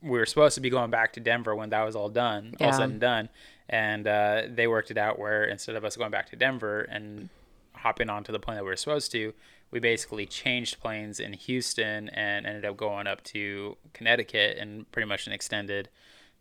we 0.00 0.10
were 0.18 0.26
supposed 0.26 0.54
to 0.54 0.60
be 0.60 0.70
going 0.70 0.90
back 0.90 1.12
to 1.14 1.20
Denver 1.20 1.54
when 1.56 1.70
that 1.70 1.82
was 1.82 1.96
all 1.96 2.08
done, 2.10 2.54
all 2.60 2.68
Yeah. 2.68 2.72
said 2.76 2.90
and 2.90 3.00
done. 3.00 3.28
And 3.68 4.06
uh, 4.06 4.42
they 4.48 4.66
worked 4.66 4.90
it 4.90 4.98
out 4.98 5.18
where 5.18 5.44
instead 5.44 5.76
of 5.76 5.84
us 5.84 5.96
going 5.96 6.10
back 6.10 6.28
to 6.30 6.36
Denver 6.36 6.82
and 6.82 7.30
hopping 7.72 8.10
onto 8.10 8.30
the 8.30 8.38
plane 8.38 8.56
that 8.58 8.64
we 8.64 8.68
were 8.70 8.76
supposed 8.76 9.10
to, 9.12 9.32
we 9.70 9.80
basically 9.80 10.26
changed 10.26 10.78
planes 10.80 11.18
in 11.18 11.32
Houston 11.32 12.10
and 12.10 12.46
ended 12.46 12.64
up 12.66 12.76
going 12.76 13.06
up 13.06 13.24
to 13.24 13.76
Connecticut 13.94 14.58
and 14.58 14.90
pretty 14.92 15.08
much 15.08 15.26
an 15.26 15.32
extended 15.32 15.88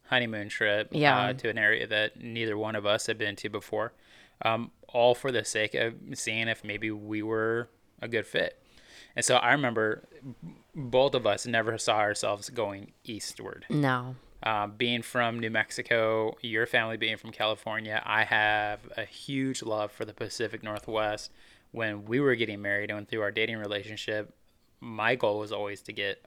honeymoon 0.07 0.50
trip 0.50 0.89
Yeah. 0.91 1.17
uh, 1.17 1.33
to 1.33 1.50
an 1.50 1.57
area 1.57 1.88
that 1.88 2.21
neither 2.21 2.57
one 2.57 2.75
of 2.75 2.85
us 2.85 3.07
had 3.07 3.17
been 3.17 3.35
to 3.38 3.50
before. 3.50 3.93
Um, 4.43 4.71
all 4.89 5.15
for 5.15 5.31
the 5.31 5.45
sake 5.45 5.73
of 5.73 5.95
seeing 6.15 6.50
if 6.50 6.63
maybe 6.65 6.91
we 6.91 7.23
were 7.23 7.69
a 8.01 8.07
good 8.09 8.27
fit. 8.27 8.59
And 9.15 9.24
so 9.24 9.36
I 9.36 9.51
remember 9.51 10.03
both 10.75 11.13
of 11.13 11.27
us 11.27 11.46
never 11.46 11.77
saw 11.77 11.98
ourselves 11.98 12.50
going 12.50 12.93
eastward. 13.03 13.65
No. 13.70 14.15
Uh, 14.41 14.67
being 14.67 15.01
from 15.01 15.39
New 15.39 15.50
Mexico, 15.50 16.36
your 16.41 16.65
family 16.65 16.98
being 16.98 17.17
from 17.17 17.32
California, 17.32 18.01
I 18.05 18.24
have 18.25 18.79
a 18.98 19.05
huge 19.05 19.63
love 19.63 19.91
for 19.91 20.03
the 20.03 20.13
Pacific 20.13 20.63
Northwest. 20.63 21.32
When 21.72 22.05
we 22.05 22.20
were 22.20 22.36
getting 22.36 22.62
married 22.62 22.91
and 22.91 23.08
through 23.08 23.22
our 23.22 23.32
dating 23.32 23.58
relationship, 23.58 24.34
my 24.79 25.15
goal 25.15 25.39
was 25.39 25.51
always 25.51 25.82
to 25.84 25.93
get 25.93 26.25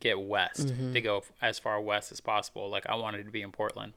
get 0.00 0.18
west, 0.18 0.68
to 0.94 1.00
go 1.00 1.22
as 1.42 1.58
far 1.58 1.80
west 1.80 2.10
as 2.10 2.20
possible. 2.20 2.70
Like 2.70 2.86
I 2.88 2.94
wanted 2.96 3.24
to 3.24 3.30
be 3.30 3.42
in 3.42 3.52
Portland. 3.52 3.92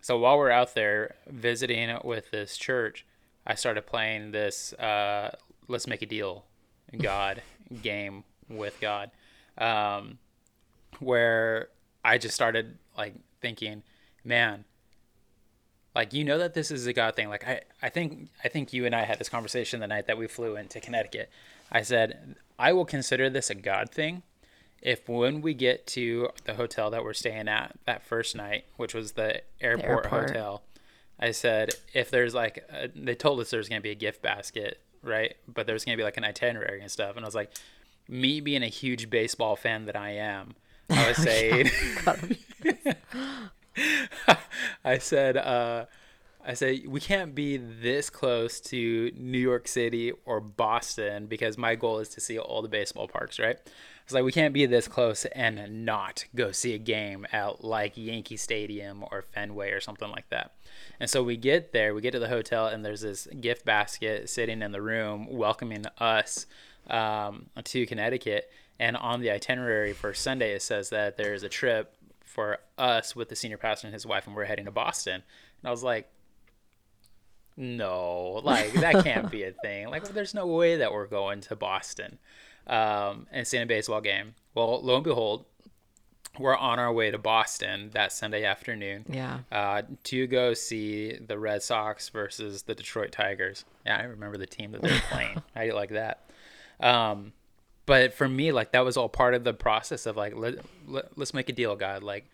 So 0.00 0.16
while 0.18 0.38
we're 0.38 0.50
out 0.50 0.74
there 0.74 1.16
visiting 1.28 1.98
with 2.04 2.30
this 2.30 2.56
church, 2.56 3.04
I 3.46 3.54
started 3.56 3.86
playing 3.86 4.30
this 4.30 4.72
uh, 4.74 5.36
"Let's 5.68 5.86
Make 5.86 6.02
a 6.02 6.06
Deal" 6.06 6.44
God 6.98 7.42
game 7.82 8.24
with 8.48 8.78
God, 8.80 9.10
um, 9.58 10.18
where 11.00 11.68
I 12.04 12.18
just 12.18 12.34
started 12.34 12.78
like 12.96 13.14
thinking, 13.40 13.82
man, 14.24 14.64
like 15.94 16.12
you 16.12 16.24
know 16.24 16.38
that 16.38 16.54
this 16.54 16.70
is 16.70 16.86
a 16.86 16.92
God 16.92 17.16
thing. 17.16 17.28
Like 17.28 17.46
I, 17.46 17.62
I 17.82 17.88
think 17.88 18.28
I 18.44 18.48
think 18.48 18.72
you 18.72 18.86
and 18.86 18.94
I 18.94 19.04
had 19.04 19.18
this 19.18 19.28
conversation 19.28 19.80
the 19.80 19.86
night 19.86 20.06
that 20.06 20.18
we 20.18 20.26
flew 20.26 20.56
into 20.56 20.80
Connecticut. 20.80 21.30
I 21.72 21.82
said 21.82 22.36
I 22.58 22.72
will 22.72 22.84
consider 22.84 23.28
this 23.30 23.50
a 23.50 23.54
God 23.54 23.90
thing 23.90 24.22
if 24.82 25.08
when 25.08 25.40
we 25.40 25.54
get 25.54 25.86
to 25.88 26.28
the 26.44 26.54
hotel 26.54 26.90
that 26.90 27.02
we're 27.02 27.14
staying 27.14 27.48
at 27.48 27.76
that 27.86 28.04
first 28.04 28.36
night, 28.36 28.66
which 28.76 28.94
was 28.94 29.12
the 29.12 29.42
airport, 29.60 30.04
airport. 30.04 30.30
hotel, 30.30 30.62
I 31.18 31.30
said 31.30 31.70
if 31.94 32.10
there's 32.10 32.34
like 32.34 32.64
a, 32.70 32.88
they 32.94 33.14
told 33.14 33.40
us 33.40 33.50
there's 33.50 33.68
gonna 33.68 33.80
be 33.80 33.90
a 33.90 33.96
gift 33.96 34.22
basket, 34.22 34.80
right? 35.06 35.36
But 35.46 35.66
there's 35.66 35.84
gonna 35.84 35.96
be 35.96 36.02
like 36.02 36.16
an 36.16 36.24
itinerary 36.24 36.80
and 36.80 36.90
stuff, 36.90 37.16
and 37.16 37.24
I 37.24 37.28
was 37.28 37.34
like, 37.34 37.52
me 38.08 38.40
being 38.40 38.62
a 38.62 38.68
huge 38.68 39.10
baseball 39.10 39.56
fan 39.56 39.86
that 39.86 39.96
I 39.96 40.10
am, 40.10 40.54
I 40.90 41.08
was 41.08 41.16
saying, 41.22 41.70
I 44.84 44.98
said, 44.98 45.36
uh, 45.36 45.86
I 46.44 46.54
said 46.54 46.86
we 46.86 47.00
can't 47.00 47.34
be 47.34 47.56
this 47.56 48.08
close 48.08 48.60
to 48.62 49.10
New 49.16 49.38
York 49.38 49.66
City 49.66 50.12
or 50.24 50.40
Boston 50.40 51.26
because 51.26 51.58
my 51.58 51.74
goal 51.74 51.98
is 51.98 52.08
to 52.10 52.20
see 52.20 52.38
all 52.38 52.62
the 52.62 52.68
baseball 52.68 53.08
parks, 53.08 53.38
right? 53.38 53.58
It's 54.04 54.14
like 54.14 54.22
we 54.22 54.30
can't 54.30 54.54
be 54.54 54.66
this 54.66 54.86
close 54.86 55.24
and 55.24 55.84
not 55.84 56.24
go 56.36 56.52
see 56.52 56.74
a 56.74 56.78
game 56.78 57.26
at 57.32 57.64
like 57.64 57.96
Yankee 57.96 58.36
Stadium 58.36 59.04
or 59.10 59.22
Fenway 59.22 59.72
or 59.72 59.80
something 59.80 60.08
like 60.08 60.28
that. 60.30 60.52
And 60.98 61.10
so 61.10 61.22
we 61.22 61.36
get 61.36 61.72
there, 61.72 61.94
we 61.94 62.00
get 62.00 62.12
to 62.12 62.18
the 62.18 62.28
hotel, 62.28 62.66
and 62.66 62.84
there's 62.84 63.02
this 63.02 63.26
gift 63.40 63.64
basket 63.64 64.28
sitting 64.30 64.62
in 64.62 64.72
the 64.72 64.82
room 64.82 65.28
welcoming 65.30 65.84
us 65.98 66.46
um, 66.88 67.46
to 67.64 67.86
Connecticut. 67.86 68.50
And 68.78 68.96
on 68.96 69.20
the 69.20 69.30
itinerary 69.30 69.92
for 69.92 70.12
Sunday, 70.14 70.52
it 70.52 70.62
says 70.62 70.90
that 70.90 71.16
there's 71.16 71.42
a 71.42 71.48
trip 71.48 71.94
for 72.24 72.58
us 72.76 73.16
with 73.16 73.28
the 73.28 73.36
senior 73.36 73.58
pastor 73.58 73.86
and 73.86 73.94
his 73.94 74.06
wife, 74.06 74.26
and 74.26 74.36
we're 74.36 74.44
heading 74.44 74.66
to 74.66 74.70
Boston. 74.70 75.14
And 75.14 75.68
I 75.68 75.70
was 75.70 75.82
like, 75.82 76.08
no, 77.56 78.40
like 78.44 78.72
that 78.74 79.02
can't 79.02 79.30
be 79.30 79.44
a 79.44 79.52
thing. 79.52 79.88
Like, 79.88 80.06
there's 80.08 80.34
no 80.34 80.46
way 80.46 80.76
that 80.76 80.92
we're 80.92 81.06
going 81.06 81.40
to 81.42 81.56
Boston 81.56 82.18
um, 82.66 83.26
and 83.32 83.46
seeing 83.46 83.62
a 83.62 83.66
baseball 83.66 84.02
game. 84.02 84.34
Well, 84.54 84.82
lo 84.82 84.96
and 84.96 85.04
behold, 85.04 85.46
we're 86.38 86.56
on 86.56 86.78
our 86.78 86.92
way 86.92 87.10
to 87.10 87.18
Boston 87.18 87.90
that 87.94 88.12
Sunday 88.12 88.44
afternoon 88.44 89.06
Yeah. 89.08 89.40
uh, 89.50 89.82
to 90.04 90.26
go 90.26 90.52
see 90.54 91.12
the 91.16 91.38
Red 91.38 91.62
Sox 91.62 92.08
versus 92.10 92.62
the 92.62 92.74
Detroit 92.74 93.12
Tigers. 93.12 93.64
Yeah, 93.86 93.96
I 93.98 94.02
remember 94.04 94.36
the 94.36 94.46
team 94.46 94.72
that 94.72 94.82
they're 94.82 95.00
playing. 95.10 95.42
I 95.54 95.70
like 95.70 95.90
that. 95.90 96.28
Um, 96.80 97.32
but 97.86 98.12
for 98.14 98.28
me, 98.28 98.52
like 98.52 98.72
that 98.72 98.84
was 98.84 98.96
all 98.96 99.08
part 99.08 99.34
of 99.34 99.44
the 99.44 99.54
process 99.54 100.06
of 100.06 100.16
like 100.16 100.34
let, 100.36 100.56
let 100.86 101.16
let's 101.16 101.32
make 101.32 101.48
a 101.48 101.52
deal, 101.52 101.74
God. 101.76 102.02
Like 102.02 102.26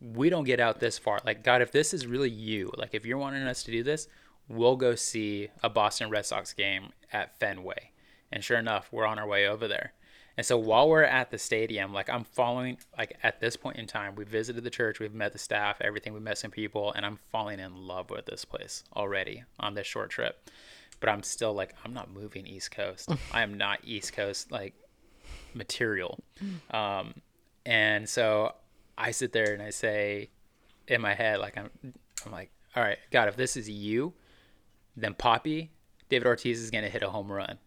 we 0.00 0.30
don't 0.30 0.44
get 0.44 0.60
out 0.60 0.78
this 0.80 0.98
far. 0.98 1.20
Like 1.24 1.42
God, 1.42 1.60
if 1.62 1.72
this 1.72 1.92
is 1.92 2.06
really 2.06 2.30
you, 2.30 2.70
like 2.76 2.94
if 2.94 3.04
you're 3.04 3.18
wanting 3.18 3.42
us 3.42 3.62
to 3.64 3.70
do 3.72 3.82
this, 3.82 4.08
we'll 4.48 4.76
go 4.76 4.94
see 4.94 5.48
a 5.62 5.68
Boston 5.68 6.08
Red 6.08 6.24
Sox 6.26 6.52
game 6.52 6.90
at 7.12 7.38
Fenway. 7.38 7.90
And 8.32 8.42
sure 8.44 8.58
enough, 8.58 8.88
we're 8.92 9.06
on 9.06 9.18
our 9.18 9.26
way 9.26 9.46
over 9.46 9.66
there. 9.68 9.92
And 10.36 10.44
so 10.44 10.58
while 10.58 10.88
we're 10.88 11.02
at 11.02 11.30
the 11.30 11.38
stadium, 11.38 11.94
like 11.94 12.10
I'm 12.10 12.24
following, 12.24 12.76
like 12.98 13.16
at 13.22 13.40
this 13.40 13.56
point 13.56 13.78
in 13.78 13.86
time, 13.86 14.14
we 14.16 14.24
visited 14.24 14.64
the 14.64 14.70
church, 14.70 15.00
we've 15.00 15.14
met 15.14 15.32
the 15.32 15.38
staff, 15.38 15.78
everything, 15.80 16.12
we 16.12 16.20
met 16.20 16.36
some 16.36 16.50
people, 16.50 16.92
and 16.92 17.06
I'm 17.06 17.18
falling 17.30 17.58
in 17.58 17.74
love 17.74 18.10
with 18.10 18.26
this 18.26 18.44
place 18.44 18.84
already 18.94 19.44
on 19.58 19.74
this 19.74 19.86
short 19.86 20.10
trip. 20.10 20.50
But 21.00 21.08
I'm 21.08 21.22
still 21.22 21.54
like, 21.54 21.74
I'm 21.84 21.94
not 21.94 22.10
moving 22.12 22.46
East 22.46 22.70
Coast. 22.70 23.10
I 23.32 23.42
am 23.42 23.54
not 23.54 23.80
East 23.82 24.12
Coast 24.12 24.52
like 24.52 24.74
material. 25.54 26.22
Um, 26.70 27.14
and 27.64 28.08
so 28.08 28.54
I 28.98 29.12
sit 29.12 29.32
there 29.32 29.54
and 29.54 29.62
I 29.62 29.70
say 29.70 30.30
in 30.86 31.00
my 31.00 31.14
head, 31.14 31.40
like 31.40 31.56
I'm, 31.56 31.70
I'm 32.24 32.32
like, 32.32 32.50
all 32.74 32.82
right, 32.82 32.98
God, 33.10 33.28
if 33.28 33.36
this 33.36 33.56
is 33.56 33.70
you, 33.70 34.12
then 34.96 35.14
Papi, 35.14 35.70
David 36.10 36.26
Ortiz 36.26 36.60
is 36.60 36.70
gonna 36.70 36.88
hit 36.88 37.02
a 37.02 37.08
home 37.08 37.32
run. 37.32 37.58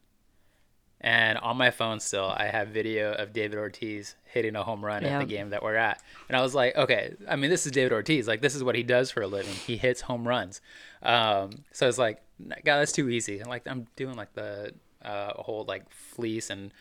And 1.02 1.38
on 1.38 1.56
my 1.56 1.72
phone 1.72 2.02
still, 2.02 2.26
I 2.26 2.48
have 2.48 2.70
video 2.70 3.14
of 3.14 3.32
David 3.32 3.58
Ortiz 3.58 4.16
hitting 4.26 4.56
a 4.58 4.64
home 4.64 4.84
run 4.84 5.06
at 5.06 5.20
the 5.20 5.26
game 5.26 5.52
that 5.52 5.64
we're 5.64 5.76
at. 5.76 6.02
And 6.28 6.36
I 6.36 6.42
was 6.42 6.54
like, 6.54 6.76
okay, 6.76 7.16
I 7.28 7.38
mean, 7.38 7.50
this 7.50 7.66
is 7.66 7.72
David 7.72 7.94
Ortiz. 7.94 8.28
Like, 8.28 8.42
this 8.42 8.54
is 8.54 8.64
what 8.64 8.76
he 8.76 8.84
does 8.84 9.10
for 9.10 9.22
a 9.22 9.28
living. 9.28 9.54
He 9.54 9.78
hits 9.78 10.02
home 10.02 10.28
runs. 10.28 10.60
Um, 11.02 11.64
so 11.72 11.88
it's 11.88 11.98
like, 11.98 12.22
God, 12.48 12.80
that's 12.80 12.92
too 12.92 13.10
easy. 13.10 13.40
And 13.40 13.48
like, 13.48 13.66
I'm 13.66 13.88
doing 13.96 14.16
like 14.16 14.34
the 14.34 14.74
uh, 15.02 15.34
whole 15.34 15.64
like 15.66 15.90
fleece 15.90 16.50
and, 16.50 16.72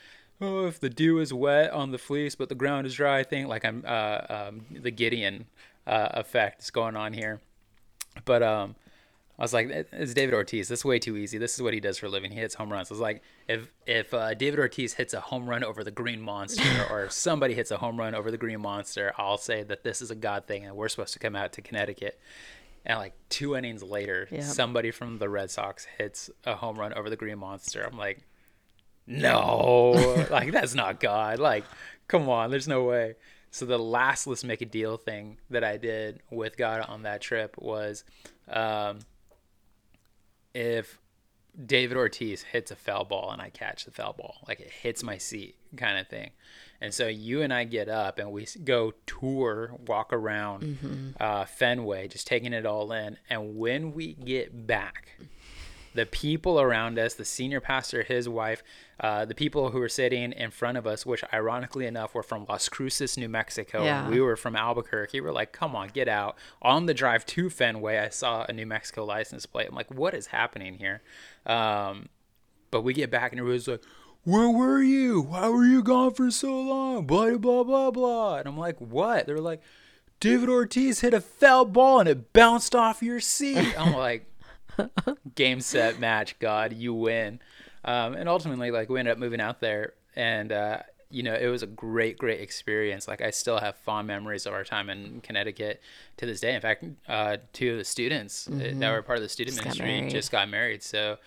oh, 0.41 0.67
if 0.67 0.81
the 0.81 0.89
dew 0.89 1.19
is 1.19 1.33
wet 1.33 1.71
on 1.71 1.91
the 1.91 1.97
fleece, 1.97 2.35
but 2.35 2.49
the 2.49 2.55
ground 2.55 2.87
is 2.87 2.95
dry 2.95 3.23
thing. 3.23 3.47
Like, 3.47 3.63
I'm 3.63 3.85
uh, 3.87 4.19
um, 4.29 4.65
the 4.69 4.91
Gideon 4.91 5.45
uh, 5.87 6.09
effect 6.13 6.63
is 6.63 6.71
going 6.71 6.97
on 6.97 7.13
here. 7.13 7.39
But 8.25 8.43
um, 8.43 8.75
I 9.39 9.41
was 9.41 9.53
like, 9.53 9.69
it's 9.69 10.13
David 10.13 10.33
Ortiz. 10.35 10.67
This 10.67 10.79
is 10.79 10.85
way 10.85 10.99
too 10.99 11.15
easy. 11.15 11.37
This 11.37 11.55
is 11.55 11.61
what 11.61 11.73
he 11.73 11.79
does 11.79 11.97
for 11.97 12.07
a 12.07 12.09
living. 12.09 12.29
He 12.31 12.37
hits 12.39 12.55
home 12.55 12.69
runs. 12.71 12.91
I 12.91 12.93
was 12.93 12.99
like, 12.99 13.23
if 13.47 13.73
if 13.87 14.13
uh, 14.13 14.33
David 14.33 14.59
Ortiz 14.59 14.93
hits 14.95 15.13
a 15.13 15.21
home 15.21 15.49
run 15.49 15.63
over 15.63 15.81
the 15.83 15.91
Green 15.91 16.21
Monster, 16.21 16.85
or 16.89 17.05
if 17.05 17.13
somebody 17.13 17.53
hits 17.53 17.71
a 17.71 17.77
home 17.77 17.97
run 17.97 18.13
over 18.13 18.31
the 18.31 18.37
Green 18.37 18.59
Monster, 18.59 19.13
I'll 19.17 19.37
say 19.37 19.63
that 19.63 19.83
this 19.83 20.01
is 20.01 20.11
a 20.11 20.15
God 20.15 20.45
thing, 20.45 20.65
and 20.65 20.75
we're 20.75 20.89
supposed 20.89 21.13
to 21.13 21.19
come 21.19 21.37
out 21.37 21.53
to 21.53 21.61
Connecticut. 21.61 22.19
And 22.85 22.97
like 22.99 23.13
two 23.29 23.55
innings 23.55 23.81
later, 23.81 24.27
Yep. 24.29 24.43
somebody 24.43 24.91
from 24.91 25.19
the 25.19 25.29
Red 25.29 25.51
Sox 25.51 25.85
hits 25.97 26.29
a 26.45 26.55
home 26.55 26.77
run 26.77 26.93
over 26.93 27.09
the 27.09 27.15
Green 27.15 27.39
Monster. 27.39 27.83
I'm 27.89 27.97
like, 27.97 28.19
no, 29.07 30.25
like 30.31 30.51
that's 30.51 30.75
not 30.75 30.99
God. 30.99 31.39
Like, 31.39 31.65
come 32.07 32.29
on, 32.29 32.51
there's 32.51 32.67
no 32.67 32.83
way. 32.83 33.15
So 33.51 33.65
the 33.65 33.79
last 33.79 34.27
let's 34.27 34.43
make 34.43 34.61
a 34.61 34.65
deal 34.65 34.97
thing 34.97 35.37
that 35.49 35.63
I 35.63 35.77
did 35.77 36.19
with 36.29 36.55
God 36.57 36.81
on 36.81 37.03
that 37.03 37.21
trip 37.21 37.55
was, 37.57 38.03
um, 38.47 38.99
if 40.53 40.99
David 41.65 41.97
Ortiz 41.97 42.43
hits 42.43 42.71
a 42.71 42.75
foul 42.75 43.05
ball 43.05 43.31
and 43.31 43.41
I 43.41 43.49
catch 43.49 43.85
the 43.85 43.91
foul 43.91 44.13
ball. 44.13 44.37
Like 44.47 44.59
it 44.59 44.69
hits 44.69 45.03
my 45.03 45.17
seat 45.17 45.55
kind 45.75 45.97
of 45.97 46.07
thing. 46.07 46.31
And 46.79 46.93
so 46.93 47.07
you 47.07 47.41
and 47.41 47.53
I 47.53 47.65
get 47.65 47.89
up 47.89 48.19
and 48.19 48.31
we 48.31 48.47
go 48.63 48.93
tour, 49.05 49.73
walk 49.87 50.13
around 50.13 51.15
uh, 51.19 51.45
Fenway, 51.45 52.07
just 52.07 52.27
taking 52.27 52.53
it 52.53 52.65
all 52.65 52.91
in. 52.93 53.17
And 53.29 53.57
when 53.57 53.93
we 53.93 54.13
get 54.13 54.67
back, 54.67 55.19
the 55.99 56.05
people 56.05 56.61
around 56.61 56.97
us, 56.97 57.13
the 57.13 57.25
senior 57.25 57.59
pastor, 57.59 58.03
his 58.03 58.29
wife, 58.29 58.63
uh, 59.01 59.25
the 59.25 59.35
people 59.35 59.71
who 59.71 59.79
were 59.79 59.89
sitting 59.89 60.31
in 60.31 60.49
front 60.49 60.77
of 60.77 60.87
us, 60.87 61.05
which 61.05 61.25
ironically 61.33 61.85
enough 61.85 62.15
were 62.15 62.23
from 62.23 62.45
Las 62.47 62.69
Cruces, 62.69 63.17
New 63.17 63.27
Mexico. 63.27 63.83
Yeah. 63.83 64.03
And 64.03 64.13
we 64.13 64.21
were 64.21 64.37
from 64.37 64.55
Albuquerque. 64.55 65.19
We're 65.19 65.33
like, 65.33 65.51
come 65.51 65.75
on, 65.75 65.89
get 65.89 66.07
out. 66.07 66.37
On 66.61 66.85
the 66.85 66.93
drive 66.93 67.25
to 67.25 67.49
Fenway, 67.49 67.97
I 67.97 68.07
saw 68.07 68.45
a 68.47 68.53
New 68.53 68.65
Mexico 68.65 69.03
license 69.03 69.45
plate. 69.45 69.67
I'm 69.69 69.75
like, 69.75 69.93
what 69.93 70.13
is 70.13 70.27
happening 70.27 70.77
here? 70.77 71.01
Um, 71.45 72.07
but 72.71 72.81
we 72.81 72.93
get 72.93 73.11
back 73.11 73.33
and 73.33 73.41
everybody's 73.41 73.67
like, 73.67 73.83
where 74.23 74.49
were 74.49 74.81
you? 74.81 75.19
Why 75.19 75.49
were 75.49 75.65
you 75.65 75.83
gone 75.83 76.13
for 76.13 76.31
so 76.31 76.61
long? 76.61 77.05
Blah, 77.05 77.35
blah, 77.35 77.63
blah, 77.63 77.91
blah. 77.91 78.37
And 78.37 78.47
I'm 78.47 78.57
like, 78.57 78.79
what? 78.79 79.25
They're 79.25 79.39
like, 79.39 79.61
David 80.21 80.47
Ortiz 80.47 81.01
hit 81.01 81.13
a 81.13 81.19
foul 81.19 81.65
ball 81.65 81.99
and 81.99 82.07
it 82.07 82.31
bounced 82.31 82.73
off 82.73 83.03
your 83.03 83.19
seat. 83.19 83.77
I'm 83.77 83.93
like, 83.93 84.27
game, 85.35 85.61
set, 85.61 85.99
match, 85.99 86.37
God, 86.39 86.73
you 86.73 86.93
win. 86.93 87.39
Um, 87.85 88.13
and 88.13 88.27
ultimately, 88.27 88.71
like, 88.71 88.89
we 88.89 88.99
ended 88.99 89.13
up 89.13 89.17
moving 89.17 89.41
out 89.41 89.61
there 89.61 89.93
and, 90.15 90.51
uh, 90.51 90.79
you 91.11 91.23
know, 91.23 91.33
it 91.33 91.47
was 91.47 91.63
a 91.63 91.67
great, 91.67 92.17
great 92.17 92.39
experience. 92.41 93.07
Like, 93.07 93.21
I 93.21 93.31
still 93.31 93.57
have 93.59 93.75
fond 93.77 94.07
memories 94.07 94.45
of 94.45 94.53
our 94.53 94.63
time 94.63 94.89
in 94.89 95.21
Connecticut 95.21 95.81
to 96.17 96.25
this 96.25 96.39
day. 96.39 96.53
In 96.53 96.61
fact, 96.61 96.85
uh, 97.07 97.37
two 97.51 97.71
of 97.71 97.77
the 97.77 97.83
students 97.85 98.47
uh, 98.47 98.71
that 98.75 98.91
were 98.91 99.01
part 99.01 99.17
of 99.17 99.23
the 99.23 99.29
student 99.29 99.57
Mm-hmm. 99.57 99.65
Just 99.65 99.79
ministry 99.79 99.99
married. 100.01 100.11
just 100.11 100.31
got 100.31 100.49
married. 100.49 100.83
So, 100.83 101.17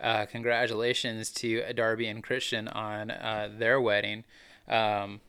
uh, 0.00 0.26
congratulations 0.26 1.30
to 1.30 1.72
Darby 1.72 2.06
and 2.06 2.22
Christian 2.22 2.68
on 2.68 3.10
uh, 3.10 3.48
their 3.58 3.80
wedding. 3.80 4.24
Um, 4.68 5.20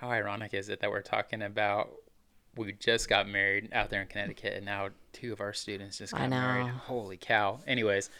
how 0.00 0.10
ironic 0.10 0.54
is 0.54 0.68
it 0.68 0.80
that 0.80 0.90
we're 0.90 1.02
talking 1.02 1.42
about 1.42 1.90
we 2.56 2.72
just 2.72 3.08
got 3.08 3.28
married 3.28 3.68
out 3.72 3.90
there 3.90 4.02
in 4.02 4.08
Connecticut, 4.08 4.54
and 4.54 4.64
now 4.64 4.88
two 5.12 5.32
of 5.32 5.40
our 5.40 5.52
students 5.52 5.98
just 5.98 6.12
got 6.12 6.28
married. 6.30 6.68
Holy 6.68 7.16
cow! 7.16 7.60
Anyways, 7.66 8.10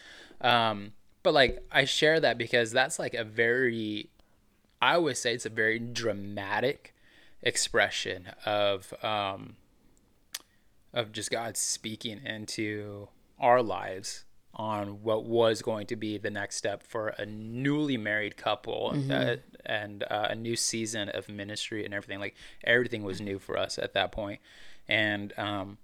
um, 0.41 0.93
but 1.23 1.33
like 1.33 1.63
I 1.71 1.85
share 1.85 2.19
that 2.19 2.37
because 2.37 2.71
that's 2.71 2.97
like 2.99 3.13
a 3.13 3.23
very, 3.23 4.09
I 4.81 4.97
would 4.97 5.17
say 5.17 5.33
it's 5.33 5.45
a 5.45 5.49
very 5.49 5.79
dramatic 5.79 6.95
expression 7.41 8.29
of 8.45 8.93
um, 9.03 9.55
of 10.93 11.11
just 11.11 11.31
God 11.31 11.57
speaking 11.57 12.21
into 12.25 13.09
our 13.39 13.61
lives 13.61 14.25
on 14.61 15.01
what 15.01 15.25
was 15.25 15.63
going 15.63 15.87
to 15.87 15.95
be 15.95 16.19
the 16.19 16.29
next 16.29 16.55
step 16.55 16.83
for 16.83 17.09
a 17.17 17.25
newly 17.25 17.97
married 17.97 18.37
couple 18.37 18.93
uh, 19.11 19.35
and 19.65 20.03
uh, 20.03 20.27
a 20.29 20.35
new 20.35 20.55
season 20.55 21.09
of 21.09 21.27
ministry 21.27 21.83
and 21.83 21.93
everything. 21.95 22.19
Like 22.19 22.35
everything 22.63 23.03
was 23.03 23.19
new 23.19 23.39
for 23.39 23.57
us 23.57 23.79
at 23.79 23.93
that 23.93 24.11
point. 24.11 24.39
And 24.87 25.33
um, 25.37 25.77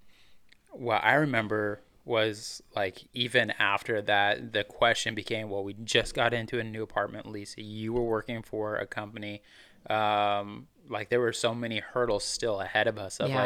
what 0.71 1.03
I 1.03 1.15
remember 1.15 1.81
was 2.05 2.61
like 2.75 3.03
even 3.13 3.51
after 3.57 3.99
that, 4.03 4.53
the 4.53 4.63
question 4.63 5.15
became, 5.15 5.49
well, 5.49 5.63
we 5.63 5.73
just 5.83 6.13
got 6.13 6.33
into 6.33 6.59
a 6.59 6.63
new 6.63 6.83
apartment 6.83 7.25
lease. 7.25 7.55
You 7.57 7.93
were 7.93 8.03
working 8.03 8.43
for 8.43 8.75
a 8.75 8.85
company. 8.85 9.41
Um, 9.89 10.67
like 10.87 11.09
there 11.09 11.19
were 11.19 11.33
so 11.33 11.55
many 11.55 11.79
hurdles 11.79 12.23
still 12.23 12.61
ahead 12.61 12.87
of 12.87 12.97
us 12.99 13.19
of 13.19 13.29
Yeah. 13.29 13.43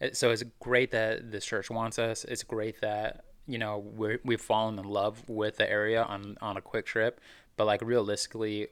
like 0.00 0.14
so 0.14 0.30
it's 0.30 0.44
great 0.60 0.92
that 0.92 1.32
this 1.32 1.44
church 1.44 1.68
wants 1.68 1.98
us. 1.98 2.24
It's 2.24 2.44
great 2.44 2.80
that 2.80 3.24
you 3.48 3.58
know 3.58 3.78
we're, 3.78 4.20
we've 4.24 4.40
fallen 4.40 4.78
in 4.78 4.84
love 4.84 5.28
with 5.28 5.56
the 5.56 5.68
area 5.68 6.02
on 6.02 6.36
on 6.40 6.56
a 6.56 6.60
quick 6.60 6.86
trip. 6.86 7.20
But 7.56 7.66
like 7.66 7.82
realistically, 7.82 8.68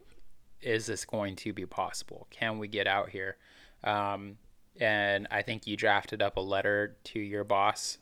is 0.61 0.87
this 0.87 1.04
going 1.04 1.35
to 1.37 1.52
be 1.52 1.66
possible? 1.66 2.28
Can 2.30 2.59
we 2.59 2.68
get 2.68 2.87
out 2.87 3.09
here? 3.09 3.36
Um, 3.82 4.36
and 4.78 5.26
I 5.30 5.43
think 5.43 5.67
you 5.67 5.76
drafted 5.76 6.23
up 6.23 6.36
a 6.36 6.41
letter 6.41 6.97
to 7.04 7.19
your 7.19 7.45
boss 7.45 7.99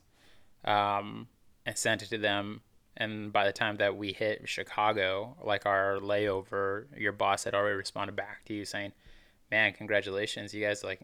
um, 0.64 1.28
and 1.64 1.78
sent 1.78 2.02
it 2.02 2.10
to 2.10 2.18
them. 2.18 2.62
And 2.96 3.32
by 3.32 3.46
the 3.46 3.52
time 3.52 3.76
that 3.76 3.96
we 3.96 4.12
hit 4.12 4.48
Chicago, 4.48 5.36
like 5.42 5.66
our 5.66 5.98
layover, 6.00 6.86
your 6.96 7.12
boss 7.12 7.44
had 7.44 7.54
already 7.54 7.76
responded 7.76 8.14
back 8.14 8.44
to 8.46 8.54
you 8.54 8.64
saying, 8.64 8.92
"Man, 9.50 9.72
congratulations! 9.72 10.54
You 10.54 10.64
guys 10.64 10.84
like 10.84 11.00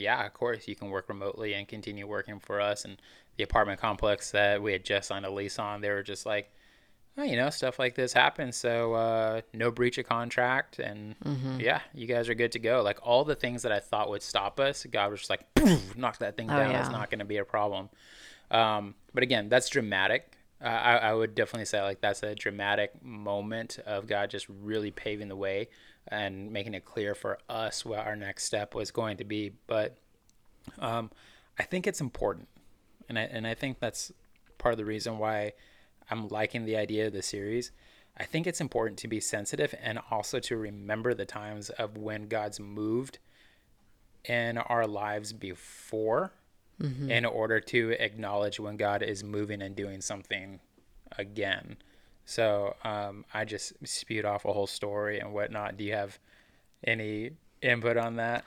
yeah, 0.00 0.24
of 0.26 0.34
course, 0.34 0.66
you 0.66 0.74
can 0.74 0.90
work 0.90 1.08
remotely 1.08 1.54
and 1.54 1.68
continue 1.68 2.06
working 2.06 2.40
for 2.40 2.60
us. 2.60 2.84
And 2.84 3.00
the 3.36 3.44
apartment 3.44 3.80
complex 3.80 4.30
that 4.32 4.62
we 4.62 4.72
had 4.72 4.84
just 4.84 5.08
signed 5.08 5.24
a 5.26 5.30
lease 5.30 5.58
on, 5.58 5.80
they 5.80 5.90
were 5.90 6.02
just 6.02 6.26
like, 6.26 6.50
oh, 7.18 7.22
you 7.22 7.36
know, 7.36 7.50
stuff 7.50 7.78
like 7.78 7.94
this 7.94 8.12
happens. 8.12 8.56
So 8.56 8.94
uh, 8.94 9.40
no 9.52 9.70
breach 9.70 9.98
of 9.98 10.06
contract. 10.06 10.78
And 10.78 11.14
yeah, 11.60 11.80
you 11.94 12.06
guys 12.06 12.28
are 12.28 12.34
good 12.34 12.52
to 12.52 12.58
go. 12.58 12.82
Like 12.82 12.98
all 13.02 13.24
the 13.24 13.34
things 13.34 13.62
that 13.62 13.72
I 13.72 13.78
thought 13.80 14.08
would 14.10 14.22
stop 14.22 14.58
us, 14.58 14.86
God 14.90 15.10
was 15.10 15.20
just 15.20 15.30
like, 15.30 15.44
knock 15.96 16.18
that 16.18 16.36
thing 16.36 16.50
Oh, 16.50 16.56
down. 16.56 16.74
It's 16.80 16.88
not 16.90 17.10
going 17.10 17.18
to 17.20 17.24
be 17.24 17.36
a 17.36 17.44
problem. 17.44 17.90
Um, 18.50 18.94
but 19.14 19.22
again, 19.22 19.48
that's 19.48 19.68
dramatic. 19.68 20.32
Uh, 20.62 20.68
I, 20.68 20.96
I 20.96 21.14
would 21.14 21.34
definitely 21.34 21.64
say 21.64 21.80
like 21.82 22.00
that's 22.00 22.22
a 22.22 22.34
dramatic 22.34 23.02
moment 23.02 23.78
of 23.86 24.06
God 24.06 24.28
just 24.30 24.46
really 24.48 24.90
paving 24.90 25.28
the 25.28 25.36
way 25.36 25.68
and 26.10 26.50
making 26.52 26.74
it 26.74 26.84
clear 26.84 27.14
for 27.14 27.38
us 27.48 27.84
what 27.84 28.00
our 28.00 28.16
next 28.16 28.44
step 28.44 28.74
was 28.74 28.90
going 28.90 29.16
to 29.18 29.24
be. 29.24 29.52
But 29.66 29.96
um, 30.78 31.10
I 31.58 31.62
think 31.62 31.86
it's 31.86 32.00
important, 32.00 32.48
and 33.08 33.18
I 33.18 33.22
and 33.22 33.46
I 33.46 33.54
think 33.54 33.80
that's 33.80 34.12
part 34.58 34.72
of 34.72 34.78
the 34.78 34.84
reason 34.84 35.18
why 35.18 35.52
I'm 36.10 36.28
liking 36.28 36.64
the 36.64 36.76
idea 36.76 37.06
of 37.06 37.12
the 37.12 37.22
series. 37.22 37.72
I 38.18 38.24
think 38.24 38.46
it's 38.46 38.60
important 38.60 38.98
to 38.98 39.08
be 39.08 39.20
sensitive 39.20 39.74
and 39.80 39.98
also 40.10 40.40
to 40.40 40.56
remember 40.56 41.14
the 41.14 41.24
times 41.24 41.70
of 41.70 41.96
when 41.96 42.28
God's 42.28 42.60
moved 42.60 43.18
in 44.24 44.58
our 44.58 44.86
lives 44.86 45.32
before 45.32 46.32
in 47.10 47.24
order 47.24 47.60
to 47.60 47.90
acknowledge 47.98 48.58
when 48.58 48.76
God 48.76 49.02
is 49.02 49.22
moving 49.22 49.62
and 49.62 49.76
doing 49.76 50.00
something 50.00 50.60
again. 51.18 51.76
So 52.30 52.76
um, 52.84 53.24
I 53.34 53.44
just 53.44 53.72
spewed 53.84 54.24
off 54.24 54.44
a 54.44 54.52
whole 54.52 54.68
story 54.68 55.18
and 55.18 55.32
whatnot. 55.32 55.76
Do 55.76 55.82
you 55.82 55.94
have 55.94 56.16
any 56.84 57.32
input 57.60 57.96
on 57.96 58.16
that? 58.16 58.44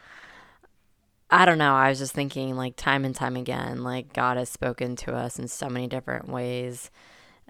I 1.29 1.43
don't 1.43 1.57
know. 1.57 1.75
I 1.75 1.89
was 1.89 1.99
just 1.99 2.13
thinking, 2.13 2.55
like, 2.55 2.77
time 2.77 3.03
and 3.03 3.13
time 3.13 3.35
again, 3.35 3.83
like, 3.83 4.13
God 4.13 4.37
has 4.37 4.47
spoken 4.47 4.95
to 4.97 5.13
us 5.13 5.37
in 5.37 5.49
so 5.49 5.67
many 5.67 5.87
different 5.87 6.29
ways. 6.29 6.91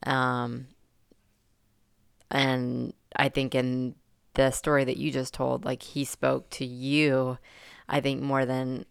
Um, 0.08 0.66
and 2.32 2.94
I 3.16 3.30
think 3.30 3.54
in 3.54 3.94
the 4.34 4.50
story 4.50 4.86
that 4.86 4.98
you 4.98 5.12
just 5.12 5.36
told, 5.36 5.66
like, 5.66 5.84
He 5.84 6.04
spoke 6.04 6.50
to 6.52 6.66
you, 6.66 7.38
I 7.88 8.02
think, 8.02 8.24
more 8.24 8.44
than 8.48 8.86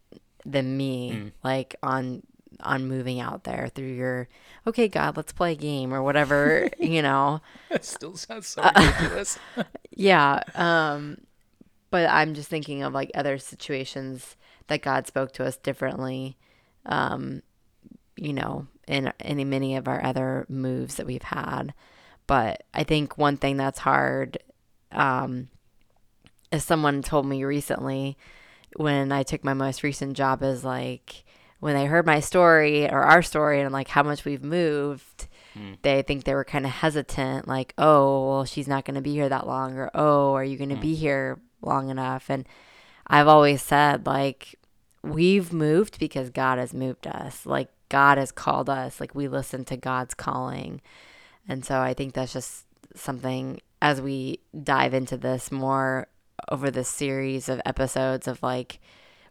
than 0.47 0.77
me, 0.77 1.33
like, 1.43 1.75
on 1.83 2.23
on 2.61 2.87
moving 2.89 3.21
out 3.21 3.45
there 3.45 3.69
through 3.75 3.93
your 3.93 4.29
okay 4.67 4.89
god 4.89 5.17
let's 5.17 5.33
play 5.33 5.53
a 5.53 5.57
game 5.57 5.93
or 5.93 6.03
whatever 6.03 6.69
you 6.79 7.03
know 7.03 7.41
That 7.71 7.85
still 7.85 8.17
sounds 8.17 8.47
so 8.49 8.63
ridiculous. 8.77 9.39
yeah 9.97 10.41
um 10.55 11.19
but 11.91 12.09
i'm 12.11 12.35
just 12.35 12.49
thinking 12.49 12.83
of 12.83 12.93
like 12.93 13.11
other 13.15 13.39
situations 13.39 14.37
that 14.69 14.83
god 14.83 15.07
spoke 15.07 15.33
to 15.33 15.45
us 15.45 15.57
differently 15.57 16.37
um 16.87 17.43
you 18.17 18.33
know 18.33 18.67
in 18.87 19.13
in 19.21 19.49
many 19.49 19.77
of 19.77 19.89
our 19.89 20.05
other 20.05 20.47
moves 20.49 20.97
that 20.97 21.07
we've 21.07 21.23
had 21.23 21.73
but 22.27 22.63
i 22.75 22.83
think 22.85 23.17
one 23.19 23.37
thing 23.37 23.57
that's 23.57 23.79
hard 23.81 24.39
um 24.93 25.49
is 26.51 26.65
someone 26.65 27.03
told 27.03 27.25
me 27.27 27.45
recently 27.45 28.17
when 28.77 29.13
i 29.13 29.23
took 29.23 29.43
my 29.45 29.55
most 29.55 29.83
recent 29.83 30.15
job 30.17 30.43
is 30.43 30.65
like 30.65 31.25
when 31.63 31.77
they 31.77 31.85
heard 31.85 32.05
my 32.05 32.19
story 32.19 32.91
or 32.91 33.03
our 33.03 33.23
story 33.23 33.61
and 33.61 33.73
like 33.73 33.87
how 33.87 34.03
much 34.03 34.25
we've 34.25 34.43
moved 34.43 35.29
hmm. 35.55 35.75
they 35.83 36.03
think 36.03 36.25
they 36.25 36.35
were 36.35 36.43
kind 36.43 36.65
of 36.65 36.73
hesitant 36.73 37.47
like 37.47 37.73
oh 37.79 38.29
well 38.29 38.45
she's 38.45 38.67
not 38.67 38.85
going 38.85 38.97
to 38.97 39.01
be 39.01 39.13
here 39.13 39.29
that 39.29 39.47
long 39.47 39.79
or 39.79 39.89
oh 39.95 40.35
are 40.35 40.43
you 40.43 40.57
going 40.59 40.71
to 40.71 40.75
hmm. 40.75 40.83
be 40.83 40.97
here 40.97 41.39
long 41.61 41.89
enough? 41.89 42.29
And 42.29 42.49
i've 43.07 43.29
always 43.29 43.63
said 43.63 44.07
like 44.07 44.59
we've 45.05 45.53
moved 45.53 46.01
because 46.01 46.31
god 46.31 46.59
has 46.59 46.75
moved 46.75 47.07
us. 47.07 47.47
Like 47.47 47.69
god 47.89 48.19
has 48.19 48.33
called 48.33 48.69
us. 48.69 48.99
Like 48.99 49.15
we 49.15 49.29
listen 49.29 49.65
to 49.67 49.77
god's 49.77 50.15
calling. 50.15 50.81
And 51.49 51.65
so 51.65 51.79
i 51.79 51.95
think 51.95 52.15
that's 52.15 52.33
just 52.33 52.67
something 52.97 53.61
as 53.81 54.01
we 54.01 54.41
dive 54.65 54.95
into 54.95 55.17
this 55.17 55.53
more 55.53 56.09
over 56.51 56.73
this 56.73 56.89
series 56.89 57.49
of 57.49 57.63
episodes 57.65 58.27
of 58.27 58.43
like 58.43 58.81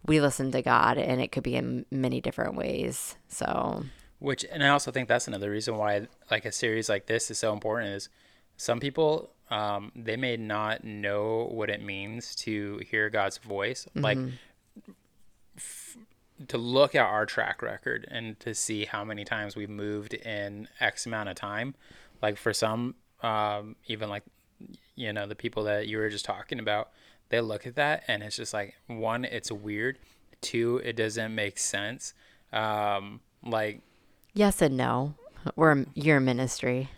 we 0.06 0.20
listen 0.20 0.52
to 0.52 0.62
god 0.62 0.98
and 0.98 1.22
it 1.22 1.32
could 1.32 1.44
be 1.44 1.56
in 1.56 1.86
many 1.92 2.22
different 2.22 2.56
ways 2.56 3.16
so 3.28 3.84
Which, 4.20 4.46
and 4.52 4.64
I 4.64 4.70
also 4.70 4.92
think 4.92 5.08
that's 5.08 5.28
another 5.28 5.50
reason 5.50 5.78
why, 5.78 6.08
like 6.30 6.46
a 6.46 6.52
series 6.52 6.90
like 6.90 7.08
this 7.08 7.32
is 7.32 7.40
so 7.40 7.54
important. 7.54 7.90
Is 7.96 8.08
some 8.56 8.80
people 8.80 9.32
um, 9.50 9.92
they 9.96 10.16
may 10.16 10.38
not 10.38 10.84
know 10.84 11.50
what 11.52 11.72
it 11.72 11.82
means 11.84 12.36
to 12.36 12.80
hear 12.90 13.10
God's 13.10 13.40
voice, 13.40 13.88
like 13.96 14.18
f- 15.58 15.98
to 16.50 16.58
look 16.60 16.94
at 16.94 17.04
our 17.04 17.26
track 17.26 17.64
record 17.64 18.08
and 18.12 18.40
to 18.42 18.54
see 18.54 18.86
how 18.86 19.04
many 19.04 19.26
times 19.26 19.56
we've 19.56 19.70
moved 19.70 20.14
in 20.14 20.68
X 20.80 21.08
amount 21.08 21.30
of 21.30 21.36
time. 21.36 21.74
Like 22.22 22.38
for 22.38 22.54
some, 22.54 22.94
um, 23.24 23.76
even 23.88 24.08
like 24.08 24.24
you 24.96 25.12
know 25.14 25.26
the 25.26 25.36
people 25.36 25.64
that 25.64 25.88
you 25.88 25.98
were 25.98 26.10
just 26.10 26.26
talking 26.26 26.60
about, 26.60 26.92
they 27.32 27.42
look 27.42 27.66
at 27.66 27.76
that 27.76 28.04
and 28.08 28.22
it's 28.24 28.36
just 28.36 28.54
like 28.54 28.76
one, 28.88 29.26
it's 29.26 29.52
weird. 29.52 29.98
Two, 30.42 30.82
it 30.84 30.96
doesn't 30.96 31.34
make 31.34 31.58
sense. 31.58 32.14
Um, 32.54 33.22
like 33.44 33.82
Yes 34.34 34.62
and 34.62 34.78
no. 34.78 35.16
We're 35.56 35.86
your 35.96 36.20
ministry, 36.20 36.90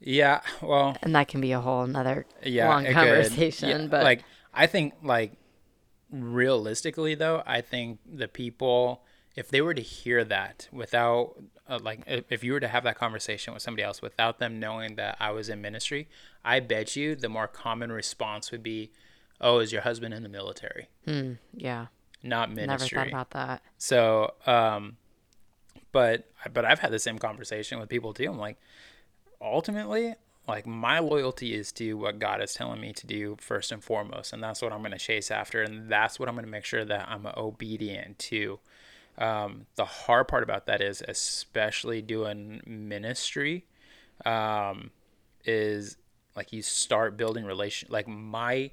yeah, 0.00 0.40
well, 0.62 0.96
and 1.02 1.14
that 1.14 1.28
can 1.28 1.40
be 1.40 1.52
a 1.52 1.60
whole 1.60 1.82
another 1.82 2.26
yeah, 2.42 2.68
long 2.68 2.86
conversation. 2.86 3.68
Yeah, 3.68 3.86
but 3.86 4.02
like 4.02 4.24
I 4.54 4.66
think 4.66 4.94
like 5.02 5.32
realistically 6.10 7.14
though, 7.14 7.42
I 7.46 7.60
think 7.60 7.98
the 8.10 8.26
people 8.26 9.02
if 9.36 9.48
they 9.48 9.60
were 9.60 9.74
to 9.74 9.82
hear 9.82 10.24
that 10.24 10.68
without 10.72 11.34
uh, 11.68 11.78
like 11.82 12.02
if 12.06 12.24
if 12.30 12.42
you 12.42 12.54
were 12.54 12.60
to 12.60 12.68
have 12.68 12.82
that 12.84 12.96
conversation 12.96 13.52
with 13.52 13.62
somebody 13.62 13.82
else 13.82 14.00
without 14.00 14.38
them 14.38 14.58
knowing 14.58 14.96
that 14.96 15.18
I 15.20 15.32
was 15.32 15.50
in 15.50 15.60
ministry, 15.60 16.08
I 16.44 16.60
bet 16.60 16.96
you 16.96 17.14
the 17.14 17.28
more 17.28 17.46
common 17.46 17.92
response 17.92 18.50
would 18.50 18.62
be, 18.62 18.92
"Oh, 19.40 19.58
is 19.58 19.72
your 19.72 19.82
husband 19.82 20.14
in 20.14 20.22
the 20.22 20.28
military?" 20.28 20.88
hmm, 21.04 21.34
yeah, 21.54 21.86
Not 22.22 22.50
ministry. 22.52 22.96
never 22.96 23.10
thought 23.10 23.12
about 23.12 23.30
that. 23.30 23.62
So, 23.78 24.34
um, 24.46 24.96
but 25.92 26.30
but 26.52 26.64
I've 26.64 26.80
had 26.80 26.92
the 26.92 26.98
same 26.98 27.18
conversation 27.18 27.78
with 27.78 27.88
people 27.88 28.14
too. 28.14 28.26
I'm 28.30 28.38
like, 28.38 28.56
ultimately, 29.40 30.14
like 30.46 30.66
my 30.66 30.98
loyalty 30.98 31.54
is 31.54 31.72
to 31.72 31.94
what 31.94 32.18
God 32.18 32.42
is 32.42 32.54
telling 32.54 32.80
me 32.80 32.92
to 32.92 33.06
do 33.06 33.36
first 33.40 33.72
and 33.72 33.82
foremost, 33.82 34.32
and 34.32 34.42
that's 34.42 34.62
what 34.62 34.72
I'm 34.72 34.80
going 34.80 34.92
to 34.92 34.98
chase 34.98 35.30
after, 35.30 35.62
and 35.62 35.88
that's 35.88 36.18
what 36.18 36.28
I'm 36.28 36.34
going 36.34 36.44
to 36.44 36.50
make 36.50 36.64
sure 36.64 36.84
that 36.84 37.08
I'm 37.08 37.26
obedient 37.36 38.18
to. 38.20 38.58
Um, 39.18 39.66
the 39.76 39.84
hard 39.84 40.28
part 40.28 40.42
about 40.42 40.66
that 40.66 40.80
is, 40.80 41.02
especially 41.06 42.00
doing 42.00 42.62
ministry, 42.66 43.66
um, 44.24 44.90
is 45.44 45.96
like 46.36 46.52
you 46.52 46.62
start 46.62 47.16
building 47.16 47.44
relation. 47.44 47.88
Like 47.90 48.08
my 48.08 48.70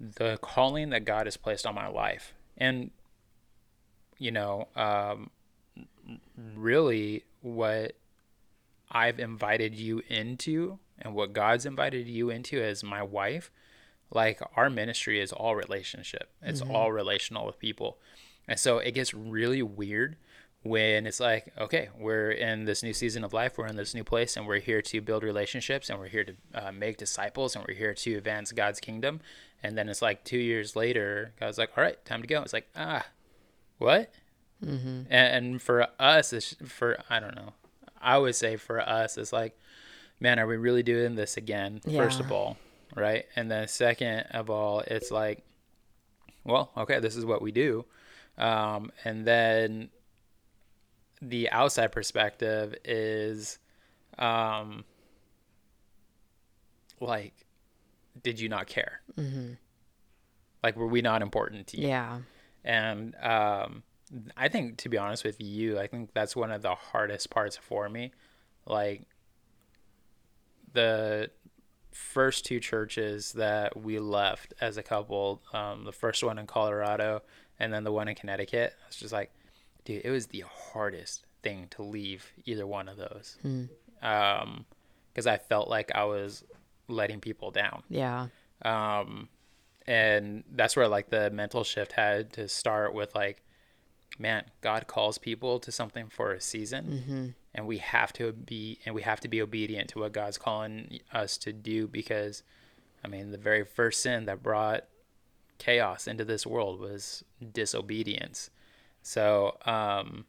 the 0.00 0.38
calling 0.40 0.90
that 0.90 1.04
God 1.04 1.26
has 1.26 1.36
placed 1.36 1.66
on 1.66 1.74
my 1.74 1.88
life, 1.88 2.32
and 2.56 2.90
you 4.18 4.30
know, 4.30 4.68
um, 4.76 5.30
really 6.54 7.24
what 7.40 7.92
I've 8.90 9.20
invited 9.20 9.74
you 9.74 10.02
into 10.08 10.78
and 10.98 11.14
what 11.14 11.32
God's 11.32 11.64
invited 11.66 12.06
you 12.06 12.30
into 12.30 12.60
as 12.62 12.82
my 12.82 13.02
wife, 13.02 13.50
like 14.10 14.40
our 14.56 14.68
ministry 14.68 15.20
is 15.20 15.32
all 15.32 15.56
relationship. 15.56 16.30
It's 16.42 16.60
all 16.60 16.92
relational 16.92 17.46
with 17.46 17.58
people. 17.58 17.98
And 18.46 18.58
so 18.58 18.78
it 18.78 18.92
gets 18.92 19.14
really 19.14 19.62
weird 19.62 20.16
when 20.62 21.06
it's 21.06 21.20
like, 21.20 21.52
okay, 21.58 21.88
we're 21.98 22.32
in 22.32 22.64
this 22.64 22.82
new 22.82 22.92
season 22.92 23.24
of 23.24 23.32
life, 23.32 23.56
we're 23.56 23.66
in 23.66 23.76
this 23.76 23.94
new 23.94 24.04
place, 24.04 24.36
and 24.36 24.46
we're 24.46 24.60
here 24.60 24.82
to 24.82 25.00
build 25.00 25.22
relationships, 25.22 25.88
and 25.88 25.98
we're 25.98 26.08
here 26.08 26.24
to 26.24 26.34
uh, 26.54 26.72
make 26.72 26.98
disciples, 26.98 27.56
and 27.56 27.64
we're 27.66 27.74
here 27.74 27.94
to 27.94 28.16
advance 28.16 28.52
God's 28.52 28.80
kingdom. 28.80 29.20
And 29.62 29.76
then 29.76 29.88
it's 29.88 30.02
like 30.02 30.24
two 30.24 30.38
years 30.38 30.74
later, 30.74 31.32
I 31.40 31.46
was 31.46 31.58
like, 31.58 31.70
all 31.76 31.84
right, 31.84 32.02
time 32.04 32.22
to 32.22 32.28
go. 32.28 32.42
It's 32.42 32.52
like, 32.52 32.68
ah, 32.76 33.04
what? 33.78 34.10
Mm-hmm. 34.64 35.02
And, 35.10 35.10
and 35.10 35.62
for 35.62 35.86
us, 35.98 36.32
it's 36.32 36.56
for 36.66 36.98
I 37.08 37.20
don't 37.20 37.34
know. 37.34 37.52
I 38.00 38.18
would 38.18 38.34
say 38.34 38.56
for 38.56 38.80
us, 38.80 39.18
it's 39.18 39.32
like, 39.32 39.58
man, 40.20 40.38
are 40.38 40.46
we 40.46 40.56
really 40.56 40.82
doing 40.82 41.14
this 41.14 41.36
again? 41.36 41.80
First 41.84 42.20
of 42.20 42.32
all, 42.32 42.56
right? 42.94 43.26
And 43.36 43.50
then 43.50 43.68
second 43.68 44.20
of 44.30 44.48
all, 44.48 44.80
it's 44.80 45.10
like, 45.10 45.44
well, 46.44 46.70
okay, 46.76 47.00
this 47.00 47.16
is 47.16 47.24
what 47.26 47.42
we 47.42 47.52
do. 47.52 47.84
Um, 48.38 48.90
and 49.04 49.26
then 49.26 49.90
the 51.20 51.50
outside 51.50 51.92
perspective 51.92 52.74
is, 52.84 53.58
um, 54.18 54.84
like, 57.00 57.34
did 58.22 58.40
you 58.40 58.48
not 58.48 58.66
care? 58.66 59.00
Mm-hmm. 59.16 59.52
Like, 60.62 60.76
were 60.76 60.86
we 60.86 61.02
not 61.02 61.22
important 61.22 61.68
to 61.68 61.80
you? 61.80 61.88
Yeah, 61.88 62.20
And 62.64 63.14
um, 63.22 63.82
I 64.36 64.48
think, 64.48 64.78
to 64.78 64.88
be 64.88 64.98
honest 64.98 65.24
with 65.24 65.40
you, 65.40 65.78
I 65.78 65.86
think 65.86 66.12
that's 66.12 66.36
one 66.36 66.50
of 66.50 66.62
the 66.62 66.74
hardest 66.74 67.30
parts 67.30 67.56
for 67.56 67.88
me. 67.88 68.12
Like 68.66 69.02
the 70.72 71.30
first 71.92 72.44
two 72.44 72.60
churches 72.60 73.32
that 73.32 73.76
we 73.76 73.98
left 73.98 74.54
as 74.60 74.76
a 74.76 74.82
couple, 74.82 75.42
um, 75.52 75.84
the 75.84 75.92
first 75.92 76.22
one 76.22 76.38
in 76.38 76.46
Colorado 76.46 77.22
and 77.58 77.72
then 77.72 77.84
the 77.84 77.92
one 77.92 78.08
in 78.08 78.14
Connecticut, 78.14 78.74
I 78.82 78.86
was 78.88 78.96
just 78.96 79.12
like, 79.12 79.30
dude, 79.84 80.02
it 80.04 80.10
was 80.10 80.26
the 80.26 80.44
hardest 80.72 81.24
thing 81.42 81.68
to 81.70 81.82
leave 81.82 82.32
either 82.44 82.66
one 82.66 82.88
of 82.88 82.96
those. 82.96 83.38
Hmm. 83.42 83.64
Um, 84.02 84.66
because 85.12 85.26
I 85.26 85.38
felt 85.38 85.68
like 85.68 85.90
I 85.94 86.04
was 86.04 86.44
letting 86.90 87.20
people 87.20 87.50
down. 87.50 87.82
Yeah, 87.88 88.28
um 88.62 89.28
and 89.86 90.44
that's 90.52 90.76
where 90.76 90.88
like 90.88 91.08
the 91.10 91.30
mental 91.30 91.64
shift 91.64 91.92
had 91.92 92.32
to 92.34 92.46
start 92.48 92.94
with 92.94 93.14
like 93.14 93.42
man 94.18 94.44
god 94.60 94.86
calls 94.86 95.16
people 95.18 95.58
to 95.60 95.72
something 95.72 96.08
for 96.08 96.32
a 96.32 96.40
season. 96.40 96.84
Mm-hmm. 96.84 97.26
and 97.54 97.66
we 97.66 97.78
have 97.78 98.12
to 98.14 98.32
be 98.32 98.78
and 98.84 98.94
we 98.94 99.02
have 99.02 99.20
to 99.20 99.28
be 99.28 99.40
obedient 99.40 99.88
to 99.90 100.00
what 100.00 100.12
god's 100.12 100.36
calling 100.36 101.00
us 101.12 101.38
to 101.38 101.52
do 101.52 101.88
because 101.88 102.42
i 103.04 103.08
mean 103.08 103.30
the 103.30 103.38
very 103.38 103.64
first 103.64 104.02
sin 104.02 104.26
that 104.26 104.42
brought 104.42 104.84
chaos 105.58 106.06
into 106.08 106.24
this 106.24 106.46
world 106.46 106.80
was 106.80 107.22
disobedience. 107.52 108.50
So 109.02 109.56
um 109.64 110.24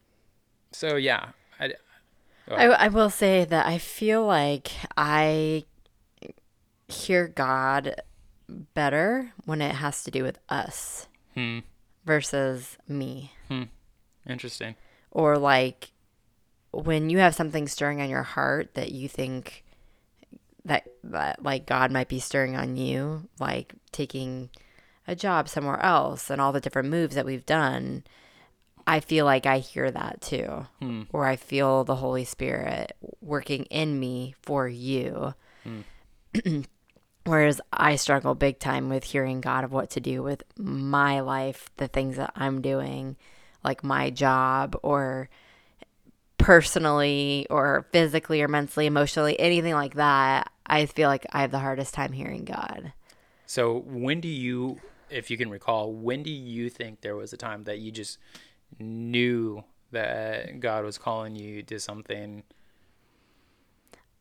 so 0.71 0.95
yeah 0.95 1.29
I, 1.59 1.73
I, 2.49 2.65
I 2.67 2.87
will 2.89 3.09
say 3.09 3.45
that 3.45 3.65
I 3.65 3.77
feel 3.77 4.25
like 4.25 4.71
I 4.97 5.65
hear 6.91 7.27
God 7.27 7.95
better 8.73 9.33
when 9.45 9.61
it 9.61 9.75
has 9.75 10.03
to 10.03 10.11
do 10.11 10.23
with 10.23 10.39
us 10.49 11.07
hmm, 11.33 11.59
versus 12.05 12.77
me. 12.87 13.31
interesting 14.27 14.75
Or 15.11 15.37
like 15.37 15.91
when 16.71 17.09
you 17.09 17.19
have 17.19 17.35
something 17.35 17.67
stirring 17.67 18.01
on 18.01 18.09
your 18.09 18.23
heart 18.23 18.75
that 18.75 18.91
you 18.91 19.09
think 19.09 19.63
that, 20.65 20.87
that 21.03 21.43
like 21.43 21.65
God 21.65 21.91
might 21.91 22.07
be 22.07 22.19
stirring 22.19 22.55
on 22.55 22.77
you, 22.77 23.27
like 23.39 23.73
taking 23.91 24.49
a 25.07 25.15
job 25.15 25.49
somewhere 25.49 25.81
else 25.83 26.29
and 26.29 26.39
all 26.39 26.51
the 26.51 26.61
different 26.61 26.89
moves 26.89 27.15
that 27.15 27.25
we've 27.25 27.45
done. 27.45 28.03
I 28.87 28.99
feel 28.99 29.25
like 29.25 29.45
I 29.45 29.59
hear 29.59 29.91
that 29.91 30.21
too. 30.21 30.65
Hmm. 30.79 31.03
Or 31.11 31.25
I 31.25 31.35
feel 31.35 31.83
the 31.83 31.95
Holy 31.95 32.25
Spirit 32.25 32.95
working 33.21 33.65
in 33.65 33.99
me 33.99 34.35
for 34.41 34.67
you. 34.67 35.33
Whereas 37.25 37.61
I 37.71 37.97
struggle 37.97 38.33
big 38.33 38.57
time 38.57 38.89
with 38.89 39.03
hearing 39.03 39.41
God 39.41 39.63
of 39.63 39.71
what 39.71 39.91
to 39.91 39.99
do 39.99 40.23
with 40.23 40.43
my 40.57 41.19
life, 41.19 41.69
the 41.77 41.87
things 41.87 42.17
that 42.17 42.31
I'm 42.35 42.61
doing, 42.61 43.15
like 43.63 43.83
my 43.83 44.09
job 44.09 44.75
or 44.81 45.29
personally 46.39 47.45
or 47.49 47.85
physically 47.91 48.41
or 48.41 48.47
mentally, 48.47 48.87
emotionally, 48.87 49.39
anything 49.39 49.75
like 49.75 49.95
that. 49.95 50.51
I 50.65 50.87
feel 50.87 51.09
like 51.09 51.25
I 51.31 51.41
have 51.41 51.51
the 51.51 51.59
hardest 51.59 51.93
time 51.93 52.11
hearing 52.11 52.45
God. 52.45 52.93
So 53.45 53.79
when 53.85 54.21
do 54.21 54.27
you, 54.27 54.79
if 55.09 55.29
you 55.29 55.37
can 55.37 55.49
recall, 55.49 55.93
when 55.93 56.23
do 56.23 56.31
you 56.31 56.69
think 56.69 57.01
there 57.01 57.15
was 57.15 57.33
a 57.33 57.37
time 57.37 57.65
that 57.65 57.79
you 57.79 57.91
just 57.91 58.17
knew 58.79 59.63
that 59.91 60.59
God 60.59 60.85
was 60.85 60.97
calling 60.97 61.35
you 61.35 61.61
to 61.63 61.79
something? 61.79 62.43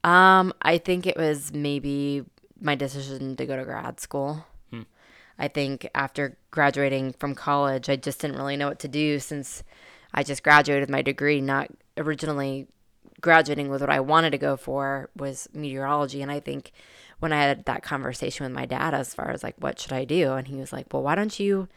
Um, 0.02 0.52
I 0.60 0.78
think 0.78 1.06
it 1.06 1.16
was 1.16 1.52
maybe 1.52 2.24
my 2.60 2.74
decision 2.74 3.36
to 3.36 3.46
go 3.46 3.56
to 3.56 3.64
grad 3.64 4.00
school. 4.00 4.44
Hmm. 4.70 4.82
I 5.38 5.48
think 5.48 5.88
after 5.94 6.36
graduating 6.50 7.14
from 7.14 7.34
college, 7.34 7.88
I 7.88 7.96
just 7.96 8.20
didn't 8.20 8.36
really 8.36 8.56
know 8.56 8.68
what 8.68 8.78
to 8.80 8.88
do 8.88 9.18
since 9.18 9.62
I 10.12 10.22
just 10.22 10.42
graduated 10.42 10.82
with 10.82 10.90
my 10.90 11.02
degree, 11.02 11.40
not 11.40 11.68
originally 11.96 12.66
graduating 13.20 13.68
with 13.68 13.80
what 13.80 13.90
I 13.90 14.00
wanted 14.00 14.30
to 14.30 14.38
go 14.38 14.56
for 14.56 15.10
was 15.16 15.48
meteorology. 15.52 16.22
And 16.22 16.30
I 16.30 16.40
think 16.40 16.72
when 17.18 17.32
I 17.32 17.42
had 17.42 17.64
that 17.66 17.82
conversation 17.82 18.44
with 18.44 18.52
my 18.52 18.66
dad 18.66 18.94
as 18.94 19.14
far 19.14 19.30
as 19.30 19.42
like, 19.42 19.56
what 19.58 19.78
should 19.78 19.92
I 19.92 20.04
do? 20.04 20.32
And 20.32 20.48
he 20.48 20.56
was 20.56 20.72
like, 20.72 20.92
well, 20.92 21.02
why 21.02 21.14
don't 21.14 21.38
you 21.38 21.68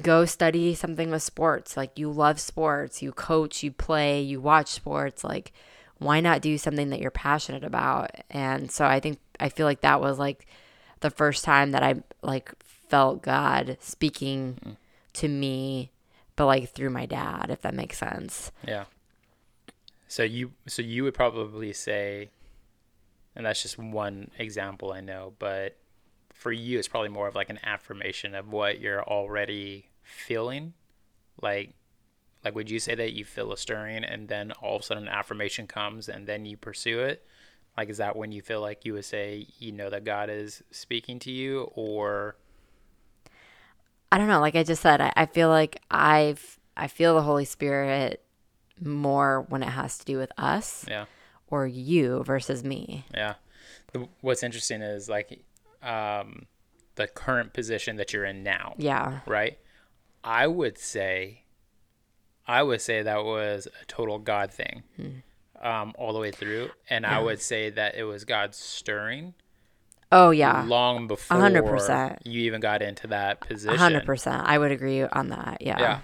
go 0.00 0.24
study 0.24 0.74
something 0.74 1.10
with 1.10 1.22
sports? 1.22 1.76
Like, 1.76 1.98
you 1.98 2.10
love 2.10 2.40
sports, 2.40 3.02
you 3.02 3.12
coach, 3.12 3.62
you 3.62 3.70
play, 3.70 4.20
you 4.20 4.40
watch 4.40 4.68
sports. 4.68 5.22
Like, 5.22 5.52
why 5.98 6.20
not 6.20 6.42
do 6.42 6.58
something 6.58 6.90
that 6.90 7.00
you're 7.00 7.10
passionate 7.10 7.64
about? 7.64 8.10
And 8.30 8.70
so 8.70 8.84
I 8.84 9.00
think, 9.00 9.18
I 9.40 9.48
feel 9.48 9.66
like 9.66 9.80
that 9.82 10.00
was 10.00 10.18
like 10.18 10.46
the 11.00 11.10
first 11.10 11.44
time 11.44 11.72
that 11.72 11.82
I 11.82 12.02
like 12.22 12.52
felt 12.88 13.22
God 13.22 13.76
speaking 13.80 14.58
mm. 14.64 14.76
to 15.14 15.28
me, 15.28 15.92
but 16.36 16.46
like 16.46 16.70
through 16.70 16.90
my 16.90 17.06
dad, 17.06 17.46
if 17.50 17.62
that 17.62 17.74
makes 17.74 17.98
sense. 17.98 18.52
Yeah. 18.66 18.84
So 20.08 20.22
you, 20.22 20.52
so 20.66 20.82
you 20.82 21.04
would 21.04 21.14
probably 21.14 21.72
say, 21.72 22.30
and 23.34 23.46
that's 23.46 23.62
just 23.62 23.78
one 23.78 24.30
example 24.38 24.92
I 24.92 25.00
know, 25.00 25.32
but 25.38 25.76
for 26.32 26.52
you, 26.52 26.78
it's 26.78 26.88
probably 26.88 27.08
more 27.08 27.26
of 27.26 27.34
like 27.34 27.50
an 27.50 27.58
affirmation 27.64 28.34
of 28.34 28.52
what 28.52 28.80
you're 28.80 29.02
already 29.02 29.88
feeling. 30.02 30.74
Like, 31.40 31.74
like 32.44 32.54
would 32.54 32.70
you 32.70 32.78
say 32.78 32.94
that 32.94 33.12
you 33.14 33.24
feel 33.24 33.52
a 33.52 33.56
stirring 33.56 34.04
and 34.04 34.28
then 34.28 34.52
all 34.52 34.76
of 34.76 34.82
a 34.82 34.84
sudden 34.84 35.04
an 35.04 35.08
affirmation 35.08 35.66
comes 35.66 36.08
and 36.08 36.26
then 36.26 36.44
you 36.44 36.56
pursue 36.56 37.00
it? 37.00 37.26
Like, 37.76 37.88
is 37.88 37.96
that 37.98 38.14
when 38.14 38.30
you 38.30 38.40
feel 38.42 38.60
like 38.60 38.84
you 38.84 38.92
would 38.92 39.04
say 39.04 39.48
you 39.58 39.72
know 39.72 39.90
that 39.90 40.04
God 40.04 40.30
is 40.30 40.62
speaking 40.70 41.18
to 41.20 41.30
you, 41.32 41.62
or 41.74 42.36
I 44.12 44.18
don't 44.18 44.28
know. 44.28 44.40
Like 44.40 44.54
I 44.54 44.62
just 44.62 44.82
said, 44.82 45.00
I, 45.00 45.12
I 45.16 45.26
feel 45.26 45.48
like 45.48 45.80
I've 45.90 46.58
I 46.76 46.86
feel 46.86 47.14
the 47.14 47.22
Holy 47.22 47.44
Spirit 47.44 48.22
more 48.80 49.42
when 49.48 49.62
it 49.62 49.68
has 49.70 49.98
to 49.98 50.04
do 50.04 50.18
with 50.18 50.32
us 50.38 50.84
yeah, 50.88 51.04
or 51.48 51.66
you 51.66 52.22
versus 52.24 52.64
me. 52.64 53.04
yeah? 53.14 53.34
The, 53.92 54.08
what's 54.20 54.42
interesting 54.42 54.82
is 54.82 55.08
like 55.08 55.44
um, 55.82 56.46
the 56.96 57.06
current 57.06 57.52
position 57.52 57.96
that 57.96 58.12
you're 58.12 58.24
in 58.24 58.42
now, 58.42 58.74
Yeah. 58.76 59.20
right? 59.26 59.58
I 60.24 60.46
would 60.48 60.78
say, 60.78 61.43
I 62.46 62.62
would 62.62 62.80
say 62.80 63.02
that 63.02 63.24
was 63.24 63.66
a 63.80 63.84
total 63.86 64.18
God 64.18 64.52
thing, 64.52 64.82
um, 65.62 65.94
all 65.96 66.12
the 66.12 66.18
way 66.18 66.30
through, 66.30 66.70
and 66.90 67.06
I 67.06 67.18
Hmm. 67.20 67.24
Would 67.26 67.40
say 67.40 67.70
that 67.70 67.94
it 67.94 68.04
was 68.04 68.24
God 68.24 68.54
stirring 68.54 69.34
Oh 70.12 70.30
yeah. 70.30 70.64
long 70.64 71.06
before 71.08 71.38
100%. 71.38 72.18
you 72.24 72.42
even 72.42 72.60
got 72.60 72.82
into 72.82 73.06
that 73.08 73.40
position. 73.40 73.76
hundred 73.78 74.04
percent. 74.04 74.42
I 74.46 74.58
would 74.58 74.70
agree 74.72 75.02
on 75.02 75.28
that. 75.30 75.58
Yeah. 75.60 76.00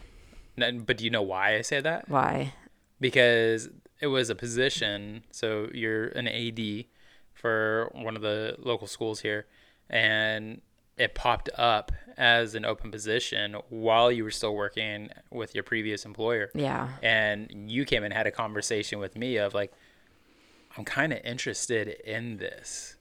Yeah. 0.56 0.70
But 0.84 0.96
do 0.98 1.04
you 1.04 1.10
know 1.10 1.22
why 1.22 1.56
I 1.56 1.62
say 1.62 1.80
that? 1.80 2.08
Why? 2.08 2.54
Because 3.00 3.68
it 4.00 4.08
was 4.08 4.30
a 4.30 4.34
position. 4.34 5.24
So 5.30 5.68
you're 5.72 6.06
an 6.08 6.26
AD 6.26 6.86
for 7.34 7.90
one 7.94 8.16
of 8.16 8.22
the 8.22 8.56
local 8.58 8.86
schools 8.86 9.20
here, 9.20 9.46
and 9.88 10.60
it 11.00 11.14
popped 11.14 11.48
up 11.56 11.92
as 12.18 12.54
an 12.54 12.66
open 12.66 12.90
position 12.90 13.56
while 13.70 14.12
you 14.12 14.22
were 14.22 14.30
still 14.30 14.54
working 14.54 15.08
with 15.30 15.54
your 15.54 15.64
previous 15.64 16.04
employer. 16.04 16.50
Yeah. 16.54 16.90
And 17.02 17.70
you 17.70 17.86
came 17.86 18.04
and 18.04 18.12
had 18.12 18.26
a 18.26 18.30
conversation 18.30 18.98
with 18.98 19.16
me 19.16 19.38
of 19.38 19.54
like, 19.54 19.72
I'm 20.76 20.84
kind 20.84 21.14
of 21.14 21.20
interested 21.24 21.88
in 21.88 22.36
this. 22.36 22.96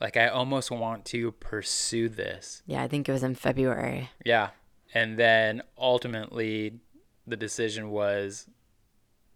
Like, 0.00 0.16
I 0.16 0.28
almost 0.28 0.70
want 0.70 1.04
to 1.06 1.32
pursue 1.32 2.08
this. 2.08 2.62
Yeah. 2.66 2.82
I 2.82 2.88
think 2.88 3.08
it 3.08 3.12
was 3.12 3.24
in 3.24 3.34
February. 3.34 4.10
Yeah. 4.24 4.50
And 4.94 5.18
then 5.18 5.62
ultimately, 5.76 6.78
the 7.26 7.36
decision 7.36 7.90
was 7.90 8.46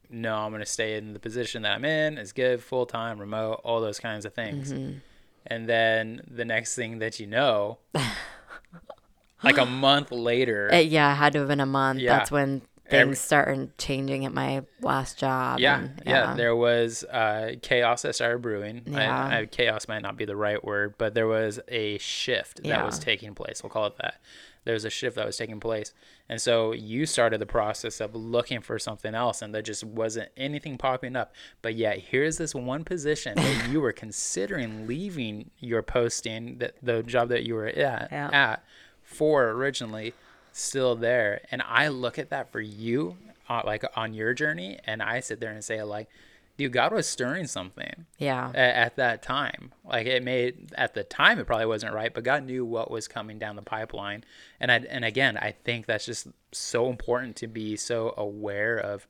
no, 0.09 0.37
I'm 0.37 0.51
going 0.51 0.61
to 0.61 0.67
stay 0.67 0.97
in 0.97 1.15
the 1.15 1.19
position 1.19 1.63
that 1.63 1.73
I'm 1.73 1.85
in. 1.85 2.17
It's 2.17 2.31
good, 2.33 2.63
full 2.63 2.87
time, 2.87 3.19
remote, 3.19 3.61
all 3.65 3.81
those 3.81 3.99
kinds 3.99 4.25
of 4.25 4.35
things. 4.35 4.73
Mm-hmm. 4.73 4.99
And 5.47 5.69
then 5.69 6.23
the 6.27 6.45
next 6.45 6.75
thing 6.75 6.99
that 7.01 7.21
you 7.21 7.27
know, 7.27 7.79
like 9.43 9.59
a 9.59 9.67
month 9.67 10.11
later, 10.11 10.69
It, 10.73 10.87
yeah, 10.87 11.13
it 11.13 11.17
had 11.17 11.33
to 11.35 11.41
have 11.41 11.49
been 11.49 11.61
a 11.61 11.67
month. 11.67 12.01
Yeah. 12.01 12.17
That's 12.19 12.31
when 12.31 12.61
things 12.89 13.01
Every- 13.03 13.17
started 13.17 13.79
changing 13.79 14.25
at 14.25 14.33
my 14.33 14.63
last 14.81 15.19
job. 15.19 15.59
yeah, 15.59 15.81
and- 15.81 16.03
yeah, 16.07 16.35
there 16.35 16.57
was 16.57 17.05
uh, 17.05 17.53
chaos 17.63 18.03
that 18.03 18.15
started 18.15 18.41
brewing. 18.43 18.83
Yeah. 18.87 19.27
I, 19.27 19.39
I, 19.41 19.47
chaos 19.47 19.87
might 19.89 20.03
not 20.03 20.17
be 20.17 20.25
the 20.25 20.37
right 20.37 20.63
word, 20.65 20.95
but 20.99 21.15
there 21.15 21.27
was 21.27 21.61
a 21.69 21.99
shift 21.99 22.63
that 22.65 22.85
was 22.85 22.99
taking 22.99 23.35
place. 23.35 23.63
We'll 23.63 23.71
call 23.71 23.87
it 23.87 23.97
that. 24.01 24.21
There 24.65 24.75
was 24.75 24.85
a 24.85 24.91
shift 24.91 25.17
that 25.17 25.27
was 25.27 25.37
taking 25.37 25.61
place. 25.61 25.93
And 26.29 26.41
so 26.41 26.73
you 26.73 27.05
started 27.07 27.41
the 27.41 27.47
process 27.47 28.01
of 28.01 28.15
looking 28.15 28.61
for 28.61 28.79
something 28.79 29.15
else, 29.15 29.43
and 29.43 29.55
there 29.55 29.63
just 29.63 29.85
wasn't 29.85 30.31
anything 30.37 30.79
popping 30.79 31.17
up. 31.17 31.35
But 31.63 31.75
yet, 31.75 31.99
here's 31.99 32.39
this 32.39 32.55
one 32.55 32.85
position 32.85 33.35
that 33.37 33.69
you 33.71 33.81
were 33.81 33.93
considering 33.93 34.87
leaving 34.87 35.51
your 35.59 35.83
posting, 35.83 36.59
that 36.59 36.75
the 36.83 37.03
job 37.03 37.29
that 37.29 37.45
you 37.45 37.55
were 37.55 37.67
at, 37.67 37.77
Yeah. 37.77 38.31
at 38.33 38.65
for 39.03 39.51
originally, 39.51 40.15
still 40.53 40.97
there. 40.97 41.43
And 41.51 41.63
I 41.63 41.89
look 41.89 42.19
at 42.19 42.31
that 42.31 42.51
for 42.51 42.61
you, 42.61 43.17
uh, 43.49 43.63
like 43.65 43.85
on 43.97 44.15
your 44.15 44.33
journey, 44.33 44.79
and 44.85 45.03
I 45.03 45.21
sit 45.21 45.41
there 45.41 45.51
and 45.53 45.63
say, 45.63 45.83
like, 45.83 46.09
dude, 46.57 46.73
God 46.73 46.93
was 46.93 47.07
stirring 47.09 47.47
something 47.47 48.07
Yeah. 48.19 48.51
a- 48.55 48.57
at 48.59 48.97
that 48.97 49.23
time. 49.23 49.73
Like 49.85 50.07
it 50.07 50.23
made 50.23 50.73
at 50.77 50.95
the 50.95 51.03
time 51.05 51.39
it 51.39 51.47
probably 51.47 51.67
wasn't 51.67 51.95
right, 51.95 52.13
but 52.15 52.25
God 52.25 52.45
knew 52.45 52.65
what 52.65 52.91
was 52.91 53.09
coming 53.09 53.39
down 53.39 53.57
the 53.57 53.63
pipeline. 53.63 54.25
And 54.61 54.71
I 54.73 54.77
and 54.89 55.05
again, 55.05 55.37
I 55.37 55.53
think 55.53 55.87
that's 55.87 56.07
just 56.07 56.29
so 56.53 56.89
important 56.91 57.37
to 57.37 57.47
be 57.49 57.77
so 57.77 58.15
aware 58.17 58.77
of 58.79 59.07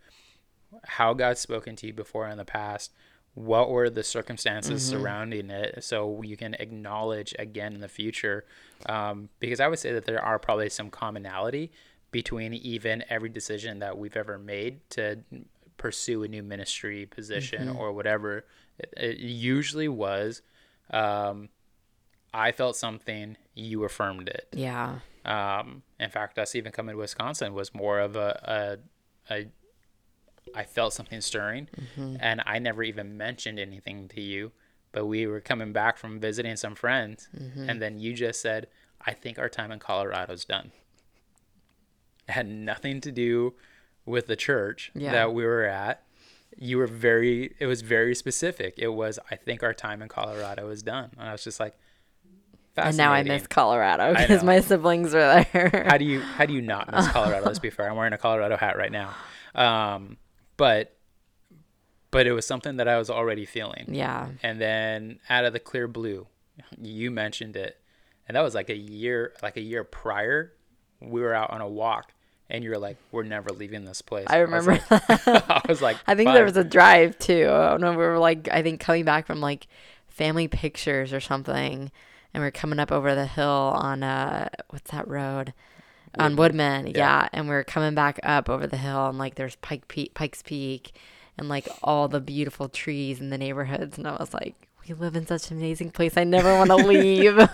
how 0.85 1.15
God's 1.15 1.41
spoken 1.41 1.77
to 1.77 1.87
you 1.87 1.93
before 1.93 2.29
in 2.29 2.37
the 2.39 2.45
past. 2.45 2.93
What 3.35 3.69
were 3.69 3.91
the 3.91 4.05
circumstances 4.05 4.87
surrounding 4.87 5.51
it, 5.51 5.83
so 5.83 6.23
you 6.23 6.37
can 6.37 6.55
acknowledge 6.55 7.35
again 7.39 7.75
in 7.75 7.81
the 7.81 7.89
future? 7.89 8.45
Um, 8.87 9.29
because 9.41 9.59
I 9.59 9.67
would 9.67 9.81
say 9.81 9.93
that 9.93 10.05
there 10.05 10.23
are 10.23 10.39
probably 10.39 10.69
some 10.71 10.89
commonality 10.89 11.73
between 12.13 12.55
even 12.55 13.03
every 13.09 13.29
decision 13.29 13.81
that 13.81 13.99
we've 13.99 14.17
ever 14.17 14.39
made 14.39 14.89
to 14.91 15.19
pursue 15.77 16.23
a 16.23 16.29
new 16.29 16.43
ministry 16.43 17.07
position 17.07 17.69
or 17.69 17.93
whatever. 17.93 18.45
It, 18.79 18.93
it 18.97 19.19
usually 19.19 19.89
was, 19.89 20.43
um, 20.91 21.49
I 22.33 22.53
felt 22.53 22.77
something, 22.77 23.37
you 23.55 23.85
affirmed 23.85 24.29
it. 24.29 24.49
Yeah. 24.53 24.99
Um, 25.25 25.83
in 25.99 26.11
fact, 26.11 26.39
us 26.39 26.55
even 26.55 26.73
coming 26.73 26.95
to 26.95 26.99
Wisconsin 26.99 27.55
was 27.55 27.73
more 27.75 28.01
of 28.01 28.17
a, 28.17 28.79
a, 29.31 29.35
a 29.35 29.47
I 30.55 30.65
felt 30.65 30.93
something 30.93 31.21
stirring, 31.23 31.69
and 32.21 32.43
I 32.45 32.59
never 32.59 32.83
even 32.83 33.17
mentioned 33.17 33.59
anything 33.59 34.09
to 34.09 34.21
you. 34.21 34.53
But 34.93 35.07
we 35.07 35.27
were 35.27 35.41
coming 35.41 35.73
back 35.73 35.97
from 35.97 36.21
visiting 36.21 36.57
some 36.57 36.75
friends, 36.75 37.29
and 37.69 37.81
then 37.81 37.99
you 37.99 38.13
just 38.13 38.41
said, 38.41 38.69
"I 39.01 39.13
think 39.15 39.39
our 39.39 39.49
time 39.49 39.73
in 39.73 39.79
Colorado's 39.79 40.45
done." 40.45 40.73
It 42.29 42.33
had 42.33 42.47
nothing 42.47 43.01
to 43.01 43.11
do 43.11 43.55
with 44.07 44.27
the 44.27 44.37
church 44.37 44.91
Yeah. 44.95 45.13
that 45.13 45.33
we 45.35 45.45
were 45.45 45.65
at. 45.65 46.03
You 46.57 46.79
were 46.79 46.87
very. 46.87 47.55
It 47.59 47.67
was 47.67 47.83
very 47.83 48.15
specific. 48.15 48.75
It 48.79 48.89
was, 48.89 49.19
"I 49.31 49.35
think 49.37 49.63
our 49.63 49.75
time 49.75 50.03
in 50.03 50.09
Colorado 50.09 50.69
is 50.71 50.83
done," 50.83 51.11
and 51.19 51.29
I 51.29 51.33
was 51.33 51.43
just 51.43 51.59
like, 51.59 51.75
And 52.77 52.97
now 52.97 53.13
I 53.13 53.23
miss 53.25 53.47
Colorado 53.49 54.15
because 54.15 54.43
my 54.45 54.61
siblings 54.61 55.13
were 55.15 55.45
there. 55.53 55.85
how 55.89 55.99
do 55.99 56.05
you 56.05 56.21
how 56.21 56.47
do 56.47 56.53
you 56.55 56.63
not 56.63 56.93
miss 56.93 57.09
Colorado? 57.13 57.45
Let's 57.45 57.59
be 57.59 57.71
fair. 57.71 57.91
I'm 57.91 57.97
wearing 57.97 58.13
a 58.13 58.19
Colorado 58.19 58.57
hat 58.57 58.77
right 58.77 58.93
now, 58.93 59.15
um, 59.55 60.17
but 60.57 60.97
but 62.13 62.27
it 62.29 62.33
was 62.33 62.47
something 62.47 62.77
that 62.77 62.87
I 62.87 62.99
was 62.99 63.11
already 63.11 63.45
feeling. 63.45 63.87
yeah. 63.89 64.29
And 64.43 64.61
then 64.61 65.19
out 65.29 65.45
of 65.45 65.53
the 65.53 65.59
clear 65.61 65.89
blue, 65.89 66.29
you 66.81 67.11
mentioned 67.11 67.57
it, 67.57 67.81
and 68.29 68.37
that 68.37 68.43
was 68.43 68.55
like 68.55 68.71
a 68.71 68.77
year 68.77 69.33
like 69.43 69.57
a 69.57 69.61
year 69.63 69.83
prior. 69.83 70.53
We 71.01 71.21
were 71.21 71.35
out 71.35 71.51
on 71.51 71.61
a 71.61 71.69
walk, 71.69 72.14
and 72.51 72.63
you 72.65 72.71
were 72.71 72.79
like, 72.79 72.97
"We're 73.13 73.23
never 73.23 73.51
leaving 73.51 73.85
this 73.85 74.03
place." 74.03 74.27
I 74.29 74.41
was 74.45 74.67
remember 74.67 74.85
like- 74.91 75.03
I 75.29 75.63
was 75.69 75.81
like, 75.83 75.97
I 76.07 76.15
think 76.15 76.29
"Fuck." 76.29 76.35
there 76.35 76.45
was 76.45 76.57
a 76.57 76.65
drive 76.65 77.19
too. 77.19 77.49
I 77.51 77.71
don't 77.71 77.81
know. 77.81 77.91
We 77.91 77.97
were 77.99 78.19
like, 78.19 78.49
I 78.51 78.63
think 78.63 78.81
coming 78.81 79.05
back 79.05 79.27
from 79.27 79.41
like 79.41 79.67
family 80.09 80.47
pictures 80.49 81.13
or 81.13 81.21
something, 81.21 81.91
and 82.33 82.43
we 82.43 82.47
are 82.47 82.51
coming 82.53 82.79
up 82.79 82.93
over 82.93 83.15
the 83.15 83.27
hill 83.27 83.45
on 83.77 84.03
uh, 84.03 84.49
what's 84.71 84.91
that 84.91 85.09
road? 85.09 85.53
On 86.17 86.37
Woodmen, 86.37 86.87
Yeah. 86.89 86.93
yeah. 86.97 87.29
And 87.33 87.49
we 87.49 87.55
are 87.57 87.65
coming 87.65 87.95
back 87.97 88.21
up 88.23 88.49
over 88.49 88.67
the 88.69 88.77
hill, 88.77 89.07
and 89.09 89.19
like 89.19 89.35
there's 89.35 89.57
Pike 89.57 89.89
Peak, 89.89 90.15
Pikes 90.15 90.43
Peak, 90.43 90.93
and 91.37 91.49
like 91.49 91.67
all 91.83 92.07
the 92.07 92.21
beautiful 92.21 92.69
trees 92.69 93.21
in 93.21 93.31
the 93.31 93.39
neighborhoods, 93.39 93.99
and 93.99 94.07
I 94.07 94.13
was 94.13 94.33
like. 94.33 94.55
We 94.89 94.95
live 94.95 95.17
in 95.17 95.27
such 95.27 95.51
an 95.51 95.57
amazing 95.59 95.91
place. 95.91 96.17
I 96.17 96.25
never 96.25 96.57
want 96.57 96.71
to 96.71 96.77
leave. 96.95 97.39
and 97.39 97.51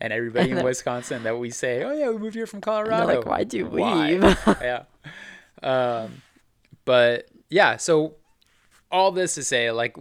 and 0.00 0.12
everybody 0.12 0.50
in 0.50 0.56
then- 0.56 0.64
Wisconsin 0.64 1.22
that 1.24 1.38
we 1.38 1.50
say, 1.50 1.82
"Oh 1.84 1.92
yeah, 1.92 2.10
we 2.10 2.18
moved 2.18 2.34
here 2.34 2.46
from 2.46 2.60
Colorado." 2.60 3.06
like, 3.18 3.26
why'd 3.26 3.54
you 3.54 3.66
Why? 3.66 4.08
leave? 4.12 4.22
yeah. 4.60 4.84
Um, 5.62 6.22
but 6.84 7.28
yeah, 7.48 7.76
so 7.76 8.16
all 8.90 9.10
this 9.12 9.34
to 9.36 9.42
say, 9.44 9.70
like, 9.70 9.96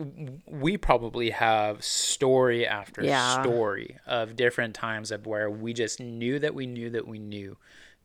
we 0.48 0.76
probably 0.78 1.30
have 1.30 1.84
story 1.84 2.67
after 2.67 3.04
Yeah. 3.04 3.41
story 3.41 3.98
of 4.06 4.36
different 4.36 4.76
times 4.76 5.12
of 5.12 5.26
where 5.26 5.50
we 5.50 5.74
just 5.74 6.00
knew 6.02 6.39
that 6.39 6.54
we 6.54 6.65
knew 6.65 6.89
that 6.89 7.08
we 7.08 7.17
knew 7.20 7.56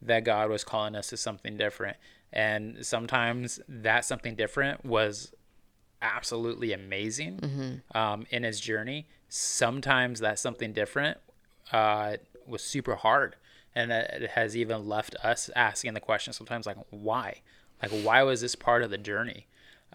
that 0.03 0.25
God 0.25 0.49
was 0.49 0.63
calling 0.63 0.95
us 0.95 1.09
to 1.09 1.17
something 1.17 1.57
different. 1.57 1.97
And 2.33 2.85
sometimes 2.87 3.59
that 3.69 4.05
something 4.05 4.37
different 4.37 4.85
was 4.85 5.33
absolutely 6.03 6.73
amazing 6.73 7.83
um, 7.95 8.27
in 8.31 8.43
his 8.43 8.61
journey. 8.61 9.07
Sometimes 9.29 10.21
that 10.21 10.39
something 10.39 10.73
different 10.73 11.19
uh, 11.73 12.17
was 12.47 12.63
super 12.63 12.95
hard, 12.95 13.37
and 13.75 13.91
it 13.91 14.31
has 14.31 14.57
even 14.57 14.89
left 14.89 15.17
us 15.23 15.51
asking 15.57 15.95
the 15.95 16.01
question 16.01 16.33
sometimes 16.33 16.67
like, 16.67 16.79
why? 16.91 17.43
Like, 17.83 17.91
why 18.03 18.23
was 18.23 18.41
this 18.41 18.55
part 18.55 18.83
of 18.83 18.91
the 18.91 18.99
journey? 18.99 19.47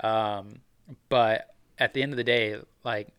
Um, 0.04 0.62
but 1.10 1.56
at 1.78 1.94
the 1.94 2.04
end 2.04 2.14
of 2.14 2.18
the 2.18 2.24
day, 2.24 2.58
like, 2.84 3.10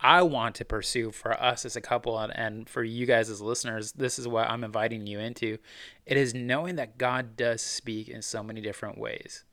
I 0.00 0.22
want 0.22 0.56
to 0.56 0.64
pursue 0.64 1.12
for 1.12 1.40
us 1.40 1.64
as 1.64 1.76
a 1.76 1.80
couple 1.80 2.18
and, 2.18 2.36
and 2.36 2.68
for 2.68 2.82
you 2.82 3.06
guys 3.06 3.30
as 3.30 3.40
listeners, 3.40 3.92
this 3.92 4.18
is 4.18 4.26
what 4.26 4.50
I'm 4.50 4.64
inviting 4.64 5.06
you 5.06 5.20
into. 5.20 5.58
It 6.06 6.16
is 6.16 6.34
knowing 6.34 6.74
that 6.74 6.98
God 6.98 7.36
does 7.36 7.62
speak 7.62 8.08
in 8.08 8.20
so 8.22 8.42
many 8.42 8.60
different 8.60 8.98
ways. 8.98 9.44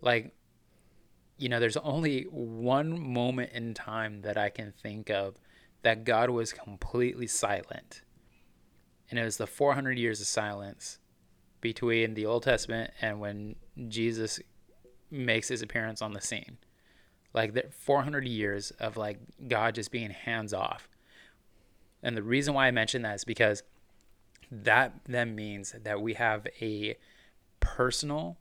Like, 0.00 0.32
you 1.38 1.48
know, 1.48 1.58
there's 1.60 1.76
only 1.78 2.22
one 2.30 3.12
moment 3.12 3.52
in 3.52 3.74
time 3.74 4.22
that 4.22 4.36
I 4.36 4.50
can 4.50 4.72
think 4.72 5.10
of 5.10 5.36
that 5.82 6.04
God 6.04 6.30
was 6.30 6.52
completely 6.52 7.26
silent. 7.26 8.02
And 9.10 9.18
it 9.18 9.24
was 9.24 9.36
the 9.36 9.46
400 9.46 9.98
years 9.98 10.20
of 10.20 10.26
silence 10.26 10.98
between 11.60 12.14
the 12.14 12.26
Old 12.26 12.42
Testament 12.44 12.92
and 13.00 13.20
when 13.20 13.56
Jesus 13.88 14.40
makes 15.10 15.48
his 15.48 15.62
appearance 15.62 16.02
on 16.02 16.12
the 16.12 16.20
scene. 16.20 16.58
like 17.34 17.52
there 17.52 17.64
400 17.70 18.26
years 18.26 18.70
of 18.72 18.96
like 18.96 19.18
God 19.48 19.74
just 19.74 19.90
being 19.90 20.10
hands 20.10 20.54
off. 20.54 20.88
And 22.02 22.16
the 22.16 22.22
reason 22.22 22.54
why 22.54 22.68
I 22.68 22.70
mention 22.70 23.02
that 23.02 23.16
is 23.16 23.24
because 23.24 23.62
that 24.50 24.94
then 25.06 25.34
means 25.34 25.74
that 25.82 26.00
we 26.00 26.14
have 26.14 26.46
a 26.60 26.96
personal 27.60 28.38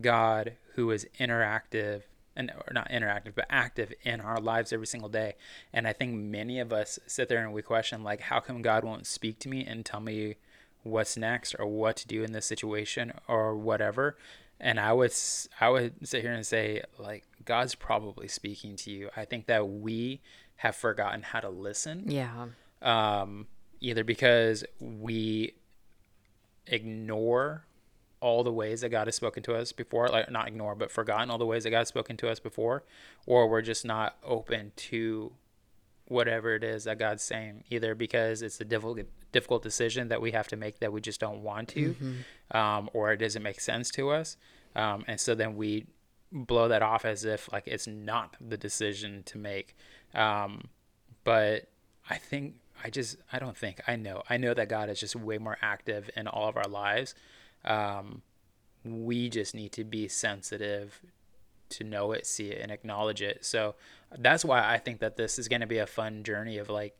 God 0.00 0.56
who 0.74 0.90
is 0.90 1.06
interactive 1.20 2.02
and 2.36 2.50
or 2.66 2.72
not 2.72 2.90
interactive 2.90 3.34
but 3.34 3.46
active 3.48 3.92
in 4.02 4.20
our 4.20 4.40
lives 4.40 4.72
every 4.72 4.86
single 4.86 5.08
day. 5.08 5.34
And 5.72 5.86
I 5.86 5.92
think 5.92 6.14
many 6.14 6.60
of 6.60 6.72
us 6.72 6.98
sit 7.06 7.28
there 7.28 7.44
and 7.44 7.52
we 7.52 7.62
question 7.62 8.02
like 8.02 8.20
how 8.20 8.40
come 8.40 8.62
God 8.62 8.84
won't 8.84 9.06
speak 9.06 9.38
to 9.40 9.48
me 9.48 9.64
and 9.64 9.84
tell 9.84 10.00
me 10.00 10.36
what's 10.82 11.16
next 11.16 11.54
or 11.58 11.66
what 11.66 11.96
to 11.96 12.06
do 12.06 12.22
in 12.22 12.32
this 12.32 12.46
situation 12.46 13.12
or 13.26 13.56
whatever. 13.56 14.16
And 14.60 14.78
I 14.78 14.92
would 14.92 15.12
I 15.60 15.68
would 15.68 16.06
sit 16.06 16.22
here 16.22 16.32
and 16.32 16.46
say 16.46 16.82
like 16.98 17.24
God's 17.44 17.74
probably 17.74 18.28
speaking 18.28 18.76
to 18.76 18.90
you. 18.90 19.10
I 19.16 19.24
think 19.24 19.46
that 19.46 19.68
we 19.68 20.20
have 20.56 20.76
forgotten 20.76 21.22
how 21.22 21.40
to 21.40 21.48
listen. 21.48 22.10
Yeah. 22.10 22.46
Um, 22.80 23.46
either 23.80 24.04
because 24.04 24.64
we 24.80 25.54
ignore 26.66 27.66
all 28.24 28.42
the 28.42 28.52
ways 28.52 28.80
that 28.80 28.88
God 28.88 29.06
has 29.06 29.14
spoken 29.14 29.42
to 29.42 29.54
us 29.54 29.70
before, 29.70 30.08
like 30.08 30.30
not 30.30 30.48
ignore, 30.48 30.74
but 30.74 30.90
forgotten 30.90 31.30
all 31.30 31.36
the 31.36 31.44
ways 31.44 31.64
that 31.64 31.70
God 31.70 31.80
has 31.80 31.88
spoken 31.88 32.16
to 32.16 32.30
us 32.30 32.40
before, 32.40 32.82
or 33.26 33.46
we're 33.50 33.60
just 33.60 33.84
not 33.84 34.16
open 34.24 34.72
to 34.76 35.30
whatever 36.06 36.54
it 36.54 36.64
is 36.64 36.84
that 36.84 36.98
God's 36.98 37.22
saying, 37.22 37.64
either 37.68 37.94
because 37.94 38.40
it's 38.40 38.58
a 38.62 38.64
difficult 38.64 39.00
difficult 39.30 39.62
decision 39.62 40.08
that 40.08 40.22
we 40.22 40.30
have 40.30 40.48
to 40.48 40.56
make 40.56 40.78
that 40.78 40.90
we 40.90 41.02
just 41.02 41.20
don't 41.20 41.42
want 41.42 41.68
to, 41.68 41.94
mm-hmm. 41.94 42.56
um, 42.56 42.88
or 42.94 43.12
it 43.12 43.18
doesn't 43.18 43.42
make 43.42 43.60
sense 43.60 43.90
to 43.90 44.08
us, 44.08 44.38
um, 44.74 45.04
and 45.06 45.20
so 45.20 45.34
then 45.34 45.54
we 45.54 45.84
blow 46.32 46.66
that 46.68 46.80
off 46.80 47.04
as 47.04 47.26
if 47.26 47.52
like 47.52 47.64
it's 47.66 47.86
not 47.86 48.36
the 48.40 48.56
decision 48.56 49.22
to 49.24 49.36
make. 49.36 49.76
Um, 50.14 50.68
but 51.24 51.68
I 52.08 52.16
think 52.16 52.54
I 52.82 52.88
just 52.88 53.18
I 53.30 53.38
don't 53.38 53.56
think 53.56 53.82
I 53.86 53.96
know 53.96 54.22
I 54.30 54.38
know 54.38 54.54
that 54.54 54.70
God 54.70 54.88
is 54.88 54.98
just 54.98 55.14
way 55.14 55.36
more 55.36 55.58
active 55.60 56.08
in 56.16 56.26
all 56.26 56.48
of 56.48 56.56
our 56.56 56.68
lives. 56.68 57.14
Um, 57.64 58.22
we 58.84 59.28
just 59.28 59.54
need 59.54 59.72
to 59.72 59.84
be 59.84 60.08
sensitive 60.08 61.00
to 61.70 61.84
know 61.84 62.12
it, 62.12 62.26
see 62.26 62.48
it, 62.48 62.60
and 62.60 62.70
acknowledge 62.70 63.22
it. 63.22 63.44
So 63.44 63.74
that's 64.16 64.44
why 64.44 64.72
I 64.72 64.78
think 64.78 65.00
that 65.00 65.16
this 65.16 65.38
is 65.38 65.48
going 65.48 65.62
to 65.62 65.66
be 65.66 65.78
a 65.78 65.86
fun 65.86 66.22
journey 66.22 66.58
of 66.58 66.68
like, 66.68 66.96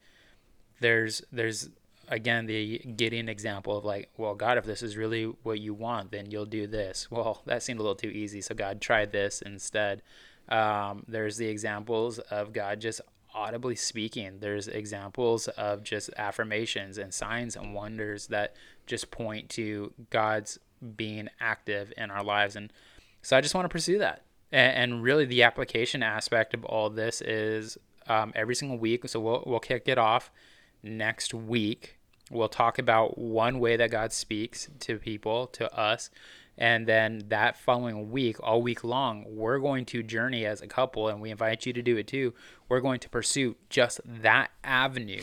there's 0.80 1.22
there's 1.30 1.70
again 2.08 2.46
the 2.46 2.78
Gideon 2.78 3.28
example 3.28 3.76
of 3.76 3.84
like, 3.84 4.10
well, 4.16 4.34
God, 4.34 4.58
if 4.58 4.64
this 4.64 4.82
is 4.82 4.96
really 4.96 5.24
what 5.42 5.60
you 5.60 5.74
want, 5.74 6.10
then 6.10 6.30
you'll 6.30 6.46
do 6.46 6.66
this. 6.66 7.08
Well, 7.14 7.42
that 7.46 7.62
seemed 7.62 7.78
a 7.78 7.82
little 7.82 7.94
too 7.96 8.08
easy, 8.08 8.40
so 8.40 8.54
God 8.54 8.80
tried 8.80 9.12
this 9.12 9.42
instead. 9.42 10.02
Um, 10.48 11.04
there's 11.08 11.36
the 11.36 11.46
examples 11.46 12.18
of 12.18 12.52
God 12.52 12.80
just 12.80 13.00
audibly 13.34 13.76
speaking. 13.76 14.38
There's 14.40 14.68
examples 14.68 15.48
of 15.48 15.82
just 15.82 16.10
affirmations 16.16 16.98
and 16.98 17.12
signs 17.12 17.56
and 17.56 17.74
wonders 17.74 18.28
that 18.28 18.54
just 18.86 19.10
point 19.10 19.48
to 19.50 19.92
God's 20.10 20.58
being 20.96 21.28
active 21.40 21.92
in 21.96 22.10
our 22.10 22.22
lives. 22.22 22.56
And 22.56 22.72
so 23.22 23.36
I 23.36 23.40
just 23.40 23.54
want 23.54 23.64
to 23.64 23.70
pursue 23.70 23.98
that. 23.98 24.22
And, 24.52 24.92
and 24.92 25.02
really, 25.02 25.24
the 25.24 25.42
application 25.42 26.02
aspect 26.02 26.54
of 26.54 26.64
all 26.64 26.90
this 26.90 27.20
is 27.20 27.78
um, 28.06 28.32
every 28.34 28.54
single 28.54 28.78
week. 28.78 29.08
So 29.08 29.20
we'll, 29.20 29.42
we'll 29.46 29.60
kick 29.60 29.88
it 29.88 29.98
off 29.98 30.30
next 30.82 31.32
week. 31.34 31.98
We'll 32.30 32.48
talk 32.48 32.78
about 32.78 33.18
one 33.18 33.58
way 33.58 33.76
that 33.76 33.90
God 33.90 34.12
speaks 34.12 34.68
to 34.80 34.98
people, 34.98 35.46
to 35.48 35.72
us. 35.74 36.10
And 36.56 36.86
then 36.86 37.24
that 37.28 37.56
following 37.56 38.10
week, 38.10 38.36
all 38.40 38.62
week 38.62 38.84
long, 38.84 39.24
we're 39.26 39.58
going 39.58 39.84
to 39.86 40.02
journey 40.02 40.46
as 40.46 40.62
a 40.62 40.68
couple, 40.68 41.08
and 41.08 41.20
we 41.20 41.30
invite 41.30 41.66
you 41.66 41.72
to 41.72 41.82
do 41.82 41.96
it 41.96 42.06
too. 42.06 42.32
We're 42.68 42.80
going 42.80 43.00
to 43.00 43.08
pursue 43.08 43.56
just 43.68 44.00
that 44.06 44.52
avenue 44.62 45.22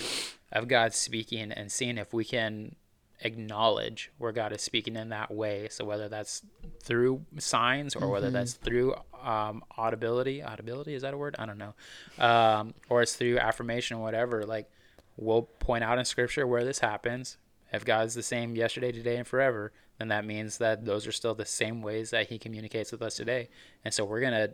of 0.52 0.68
God 0.68 0.94
speaking 0.94 1.52
and 1.52 1.72
seeing 1.72 1.98
if 1.98 2.14
we 2.14 2.26
can 2.26 2.76
acknowledge 3.22 4.12
where 4.18 4.32
God 4.32 4.52
is 4.52 4.62
speaking 4.62 4.96
in 4.96 5.10
that 5.10 5.32
way. 5.32 5.68
So 5.70 5.86
whether 5.86 6.10
that's 6.10 6.44
through 6.82 7.26
signs 7.38 7.96
or 7.96 8.02
mm-hmm. 8.02 8.12
whether 8.12 8.30
that's 8.32 8.54
through 8.54 8.96
um, 9.24 9.64
audibility, 9.78 10.44
audibility 10.44 10.94
is 10.94 11.02
that 11.04 11.14
a 11.14 11.18
word? 11.18 11.36
I 11.38 11.46
don't 11.46 11.58
know, 11.58 11.74
um, 12.20 12.74
or 12.90 13.02
it's 13.02 13.16
through 13.16 13.40
affirmation 13.40 13.98
or 13.98 14.04
whatever. 14.04 14.44
Like 14.44 14.70
we'll 15.18 15.44
point 15.44 15.84
out 15.84 16.00
in 16.00 16.06
Scripture 16.06 16.48
where 16.48 16.64
this 16.64 16.80
happens. 16.80 17.38
If 17.72 17.86
God's 17.86 18.16
the 18.16 18.24
same 18.24 18.56
yesterday, 18.56 18.92
today, 18.92 19.16
and 19.16 19.26
forever, 19.26 19.72
then 19.98 20.10
that 20.10 20.26
means 20.26 20.58
that 20.58 20.84
those 20.84 21.08
are 21.08 21.12
still 21.12 21.36
the 21.36 21.46
same 21.46 21.82
ways 21.82 22.10
that 22.10 22.28
He 22.28 22.38
communicates 22.38 22.92
with 22.92 23.02
us 23.02 23.16
today. 23.16 23.50
And 23.86 23.94
so 23.94 24.04
we're 24.04 24.20
gonna 24.20 24.50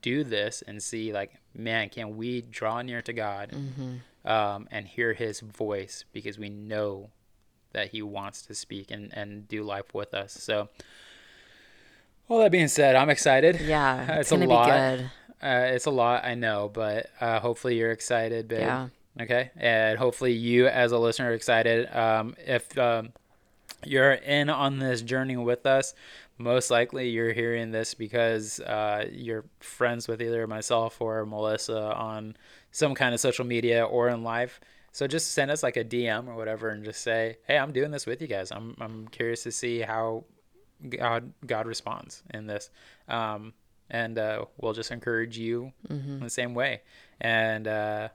do 0.00 0.22
this 0.22 0.62
and 0.66 0.82
see, 0.82 1.12
like, 1.12 1.34
man, 1.54 1.88
can 1.88 2.16
we 2.16 2.42
draw 2.42 2.82
near 2.82 3.02
to 3.02 3.12
God 3.12 3.50
mm-hmm. 3.50 4.30
um, 4.30 4.68
and 4.70 4.86
hear 4.86 5.12
His 5.12 5.40
voice 5.40 6.04
because 6.12 6.38
we 6.38 6.48
know 6.48 7.10
that 7.72 7.88
He 7.90 8.02
wants 8.02 8.42
to 8.42 8.54
speak 8.54 8.90
and 8.90 9.12
and 9.12 9.48
do 9.48 9.62
life 9.62 9.94
with 9.94 10.14
us. 10.14 10.32
So. 10.32 10.68
All 12.28 12.40
that 12.40 12.50
being 12.50 12.66
said, 12.66 12.96
I'm 12.96 13.08
excited. 13.08 13.60
Yeah, 13.60 14.02
it's, 14.18 14.32
it's 14.32 14.42
a 14.42 14.46
lot. 14.46 14.70
Uh, 14.70 15.00
it's 15.40 15.86
a 15.86 15.92
lot, 15.92 16.24
I 16.24 16.34
know, 16.34 16.68
but 16.72 17.08
uh, 17.20 17.38
hopefully 17.38 17.78
you're 17.78 17.92
excited, 17.92 18.48
babe. 18.48 18.60
Yeah. 18.62 18.88
Okay, 19.20 19.50
and 19.56 19.96
hopefully 19.96 20.32
you, 20.32 20.66
as 20.66 20.90
a 20.90 20.98
listener, 20.98 21.30
are 21.30 21.34
excited. 21.34 21.88
Um, 21.94 22.34
if 22.44 22.76
um, 22.76 23.12
you're 23.84 24.12
in 24.12 24.50
on 24.50 24.78
this 24.78 25.02
journey 25.02 25.36
with 25.36 25.66
us, 25.66 25.94
most 26.38 26.70
likely 26.70 27.08
you're 27.08 27.32
hearing 27.32 27.70
this 27.70 27.94
because 27.94 28.60
uh, 28.60 29.06
you're 29.10 29.44
friends 29.60 30.06
with 30.06 30.20
either 30.20 30.46
myself 30.46 31.00
or 31.00 31.24
Melissa 31.24 31.94
on 31.94 32.36
some 32.72 32.94
kind 32.94 33.14
of 33.14 33.20
social 33.20 33.44
media 33.44 33.84
or 33.84 34.08
in 34.08 34.22
life. 34.22 34.60
So 34.96 35.06
just 35.06 35.32
send 35.32 35.50
us 35.50 35.62
like 35.62 35.76
a 35.76 35.84
DM 35.84 36.26
or 36.26 36.36
whatever 36.36 36.70
and 36.70 36.82
just 36.82 37.02
say, 37.02 37.36
"Hey, 37.46 37.58
I'm 37.58 37.70
doing 37.70 37.90
this 37.90 38.06
with 38.06 38.22
you 38.22 38.26
guys. 38.26 38.50
I'm 38.50 38.74
I'm 38.80 39.08
curious 39.08 39.42
to 39.42 39.52
see 39.52 39.80
how 39.80 40.24
God 40.88 41.34
God 41.44 41.66
responds 41.66 42.22
in 42.32 42.46
this." 42.46 42.70
Um, 43.06 43.52
and 43.90 44.18
uh, 44.18 44.46
we'll 44.56 44.72
just 44.72 44.90
encourage 44.90 45.36
you 45.36 45.74
mm-hmm. 45.86 46.12
in 46.12 46.20
the 46.20 46.30
same 46.30 46.54
way. 46.54 46.80
And 47.20 47.68
uh, 47.68 48.08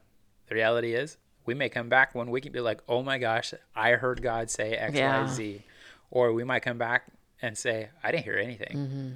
the 0.47 0.55
reality 0.55 0.95
is, 0.95 1.17
we 1.45 1.53
may 1.53 1.69
come 1.69 1.87
back 1.87 2.15
one 2.15 2.31
week 2.31 2.47
and 2.47 2.53
be 2.53 2.61
like, 2.61 2.81
"Oh 2.89 3.03
my 3.03 3.19
gosh, 3.19 3.53
I 3.75 3.91
heard 3.91 4.23
God 4.23 4.49
say 4.49 4.73
X, 4.73 4.95
yeah. 4.95 5.21
Y, 5.21 5.27
Z," 5.27 5.63
or 6.09 6.33
we 6.33 6.43
might 6.43 6.63
come 6.63 6.79
back 6.79 7.11
and 7.43 7.55
say, 7.55 7.89
"I 8.03 8.09
didn't 8.09 8.23
hear 8.23 8.39
anything." 8.39 8.75
Mm-hmm. 8.75 9.09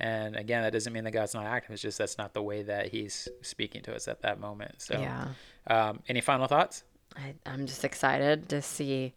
And 0.00 0.34
again, 0.34 0.64
that 0.64 0.72
doesn't 0.72 0.92
mean 0.92 1.04
that 1.04 1.12
God's 1.12 1.34
not 1.34 1.46
active. 1.46 1.70
It's 1.70 1.82
just 1.82 1.98
that's 1.98 2.18
not 2.18 2.34
the 2.34 2.42
way 2.42 2.64
that 2.64 2.88
He's 2.88 3.28
speaking 3.42 3.82
to 3.82 3.94
us 3.94 4.08
at 4.08 4.22
that 4.22 4.40
moment. 4.40 4.82
So, 4.82 4.98
yeah. 4.98 5.28
Um, 5.68 6.00
any 6.08 6.20
final 6.20 6.48
thoughts? 6.48 6.82
I, 7.16 7.34
I'm 7.44 7.66
just 7.66 7.84
excited 7.84 8.48
to 8.50 8.62
see 8.62 9.14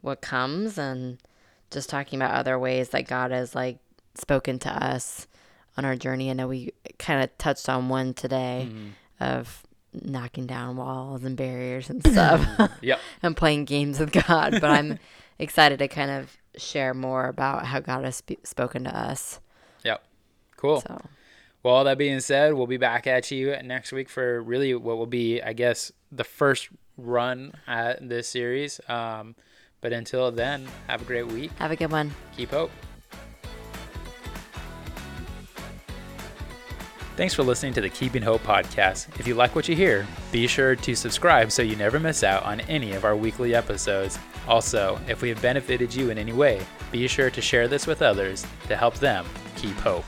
what 0.00 0.20
comes 0.20 0.78
and 0.78 1.18
just 1.70 1.88
talking 1.88 2.20
about 2.20 2.34
other 2.34 2.58
ways 2.58 2.90
that 2.90 3.06
God 3.06 3.30
has 3.30 3.54
like 3.54 3.78
spoken 4.14 4.58
to 4.60 4.70
us 4.70 5.26
on 5.76 5.84
our 5.84 5.96
journey. 5.96 6.30
I 6.30 6.34
know 6.34 6.48
we 6.48 6.72
kind 6.98 7.22
of 7.22 7.36
touched 7.38 7.68
on 7.68 7.88
one 7.88 8.14
today 8.14 8.68
mm-hmm. 8.68 9.24
of 9.24 9.62
knocking 9.94 10.46
down 10.46 10.76
walls 10.76 11.24
and 11.24 11.36
barriers 11.36 11.90
and 11.90 12.06
stuff. 12.06 12.46
yep. 12.82 13.00
and 13.22 13.36
playing 13.36 13.64
games 13.64 13.98
with 13.98 14.12
God. 14.12 14.60
But 14.60 14.70
I'm 14.70 14.98
excited 15.38 15.78
to 15.78 15.88
kind 15.88 16.10
of 16.10 16.36
share 16.56 16.94
more 16.94 17.28
about 17.28 17.66
how 17.66 17.80
God 17.80 18.04
has 18.04 18.16
sp- 18.20 18.44
spoken 18.44 18.84
to 18.84 18.96
us. 18.96 19.40
Yep. 19.84 20.04
Cool. 20.56 20.80
So. 20.80 21.00
Well, 21.62 21.74
all 21.74 21.84
that 21.84 21.98
being 21.98 22.20
said, 22.20 22.54
we'll 22.54 22.66
be 22.66 22.76
back 22.76 23.06
at 23.06 23.30
you 23.30 23.56
next 23.62 23.92
week 23.92 24.08
for 24.08 24.42
really 24.42 24.74
what 24.74 24.98
will 24.98 25.06
be, 25.06 25.40
I 25.40 25.52
guess, 25.52 25.92
the 26.10 26.24
first 26.24 26.68
run 27.06 27.52
at 27.66 28.08
this 28.08 28.28
series. 28.28 28.80
Um, 28.88 29.34
but 29.80 29.92
until 29.92 30.30
then, 30.30 30.66
have 30.86 31.02
a 31.02 31.04
great 31.04 31.26
week. 31.26 31.50
Have 31.58 31.70
a 31.70 31.76
good 31.76 31.90
one. 31.90 32.12
Keep 32.36 32.50
hope. 32.50 32.70
Thanks 37.14 37.34
for 37.34 37.42
listening 37.42 37.74
to 37.74 37.82
the 37.82 37.90
Keeping 37.90 38.22
Hope 38.22 38.42
podcast. 38.42 39.20
If 39.20 39.26
you 39.26 39.34
like 39.34 39.54
what 39.54 39.68
you 39.68 39.76
hear, 39.76 40.06
be 40.32 40.46
sure 40.46 40.74
to 40.74 40.94
subscribe 40.94 41.52
so 41.52 41.60
you 41.60 41.76
never 41.76 42.00
miss 42.00 42.24
out 42.24 42.42
on 42.44 42.60
any 42.62 42.92
of 42.92 43.04
our 43.04 43.14
weekly 43.14 43.54
episodes. 43.54 44.18
Also, 44.48 44.98
if 45.08 45.20
we 45.20 45.28
have 45.28 45.42
benefited 45.42 45.94
you 45.94 46.08
in 46.08 46.16
any 46.16 46.32
way, 46.32 46.64
be 46.90 47.06
sure 47.06 47.30
to 47.30 47.42
share 47.42 47.68
this 47.68 47.86
with 47.86 48.00
others 48.00 48.46
to 48.66 48.76
help 48.76 48.94
them 48.94 49.26
keep 49.56 49.76
hope. 49.76 50.06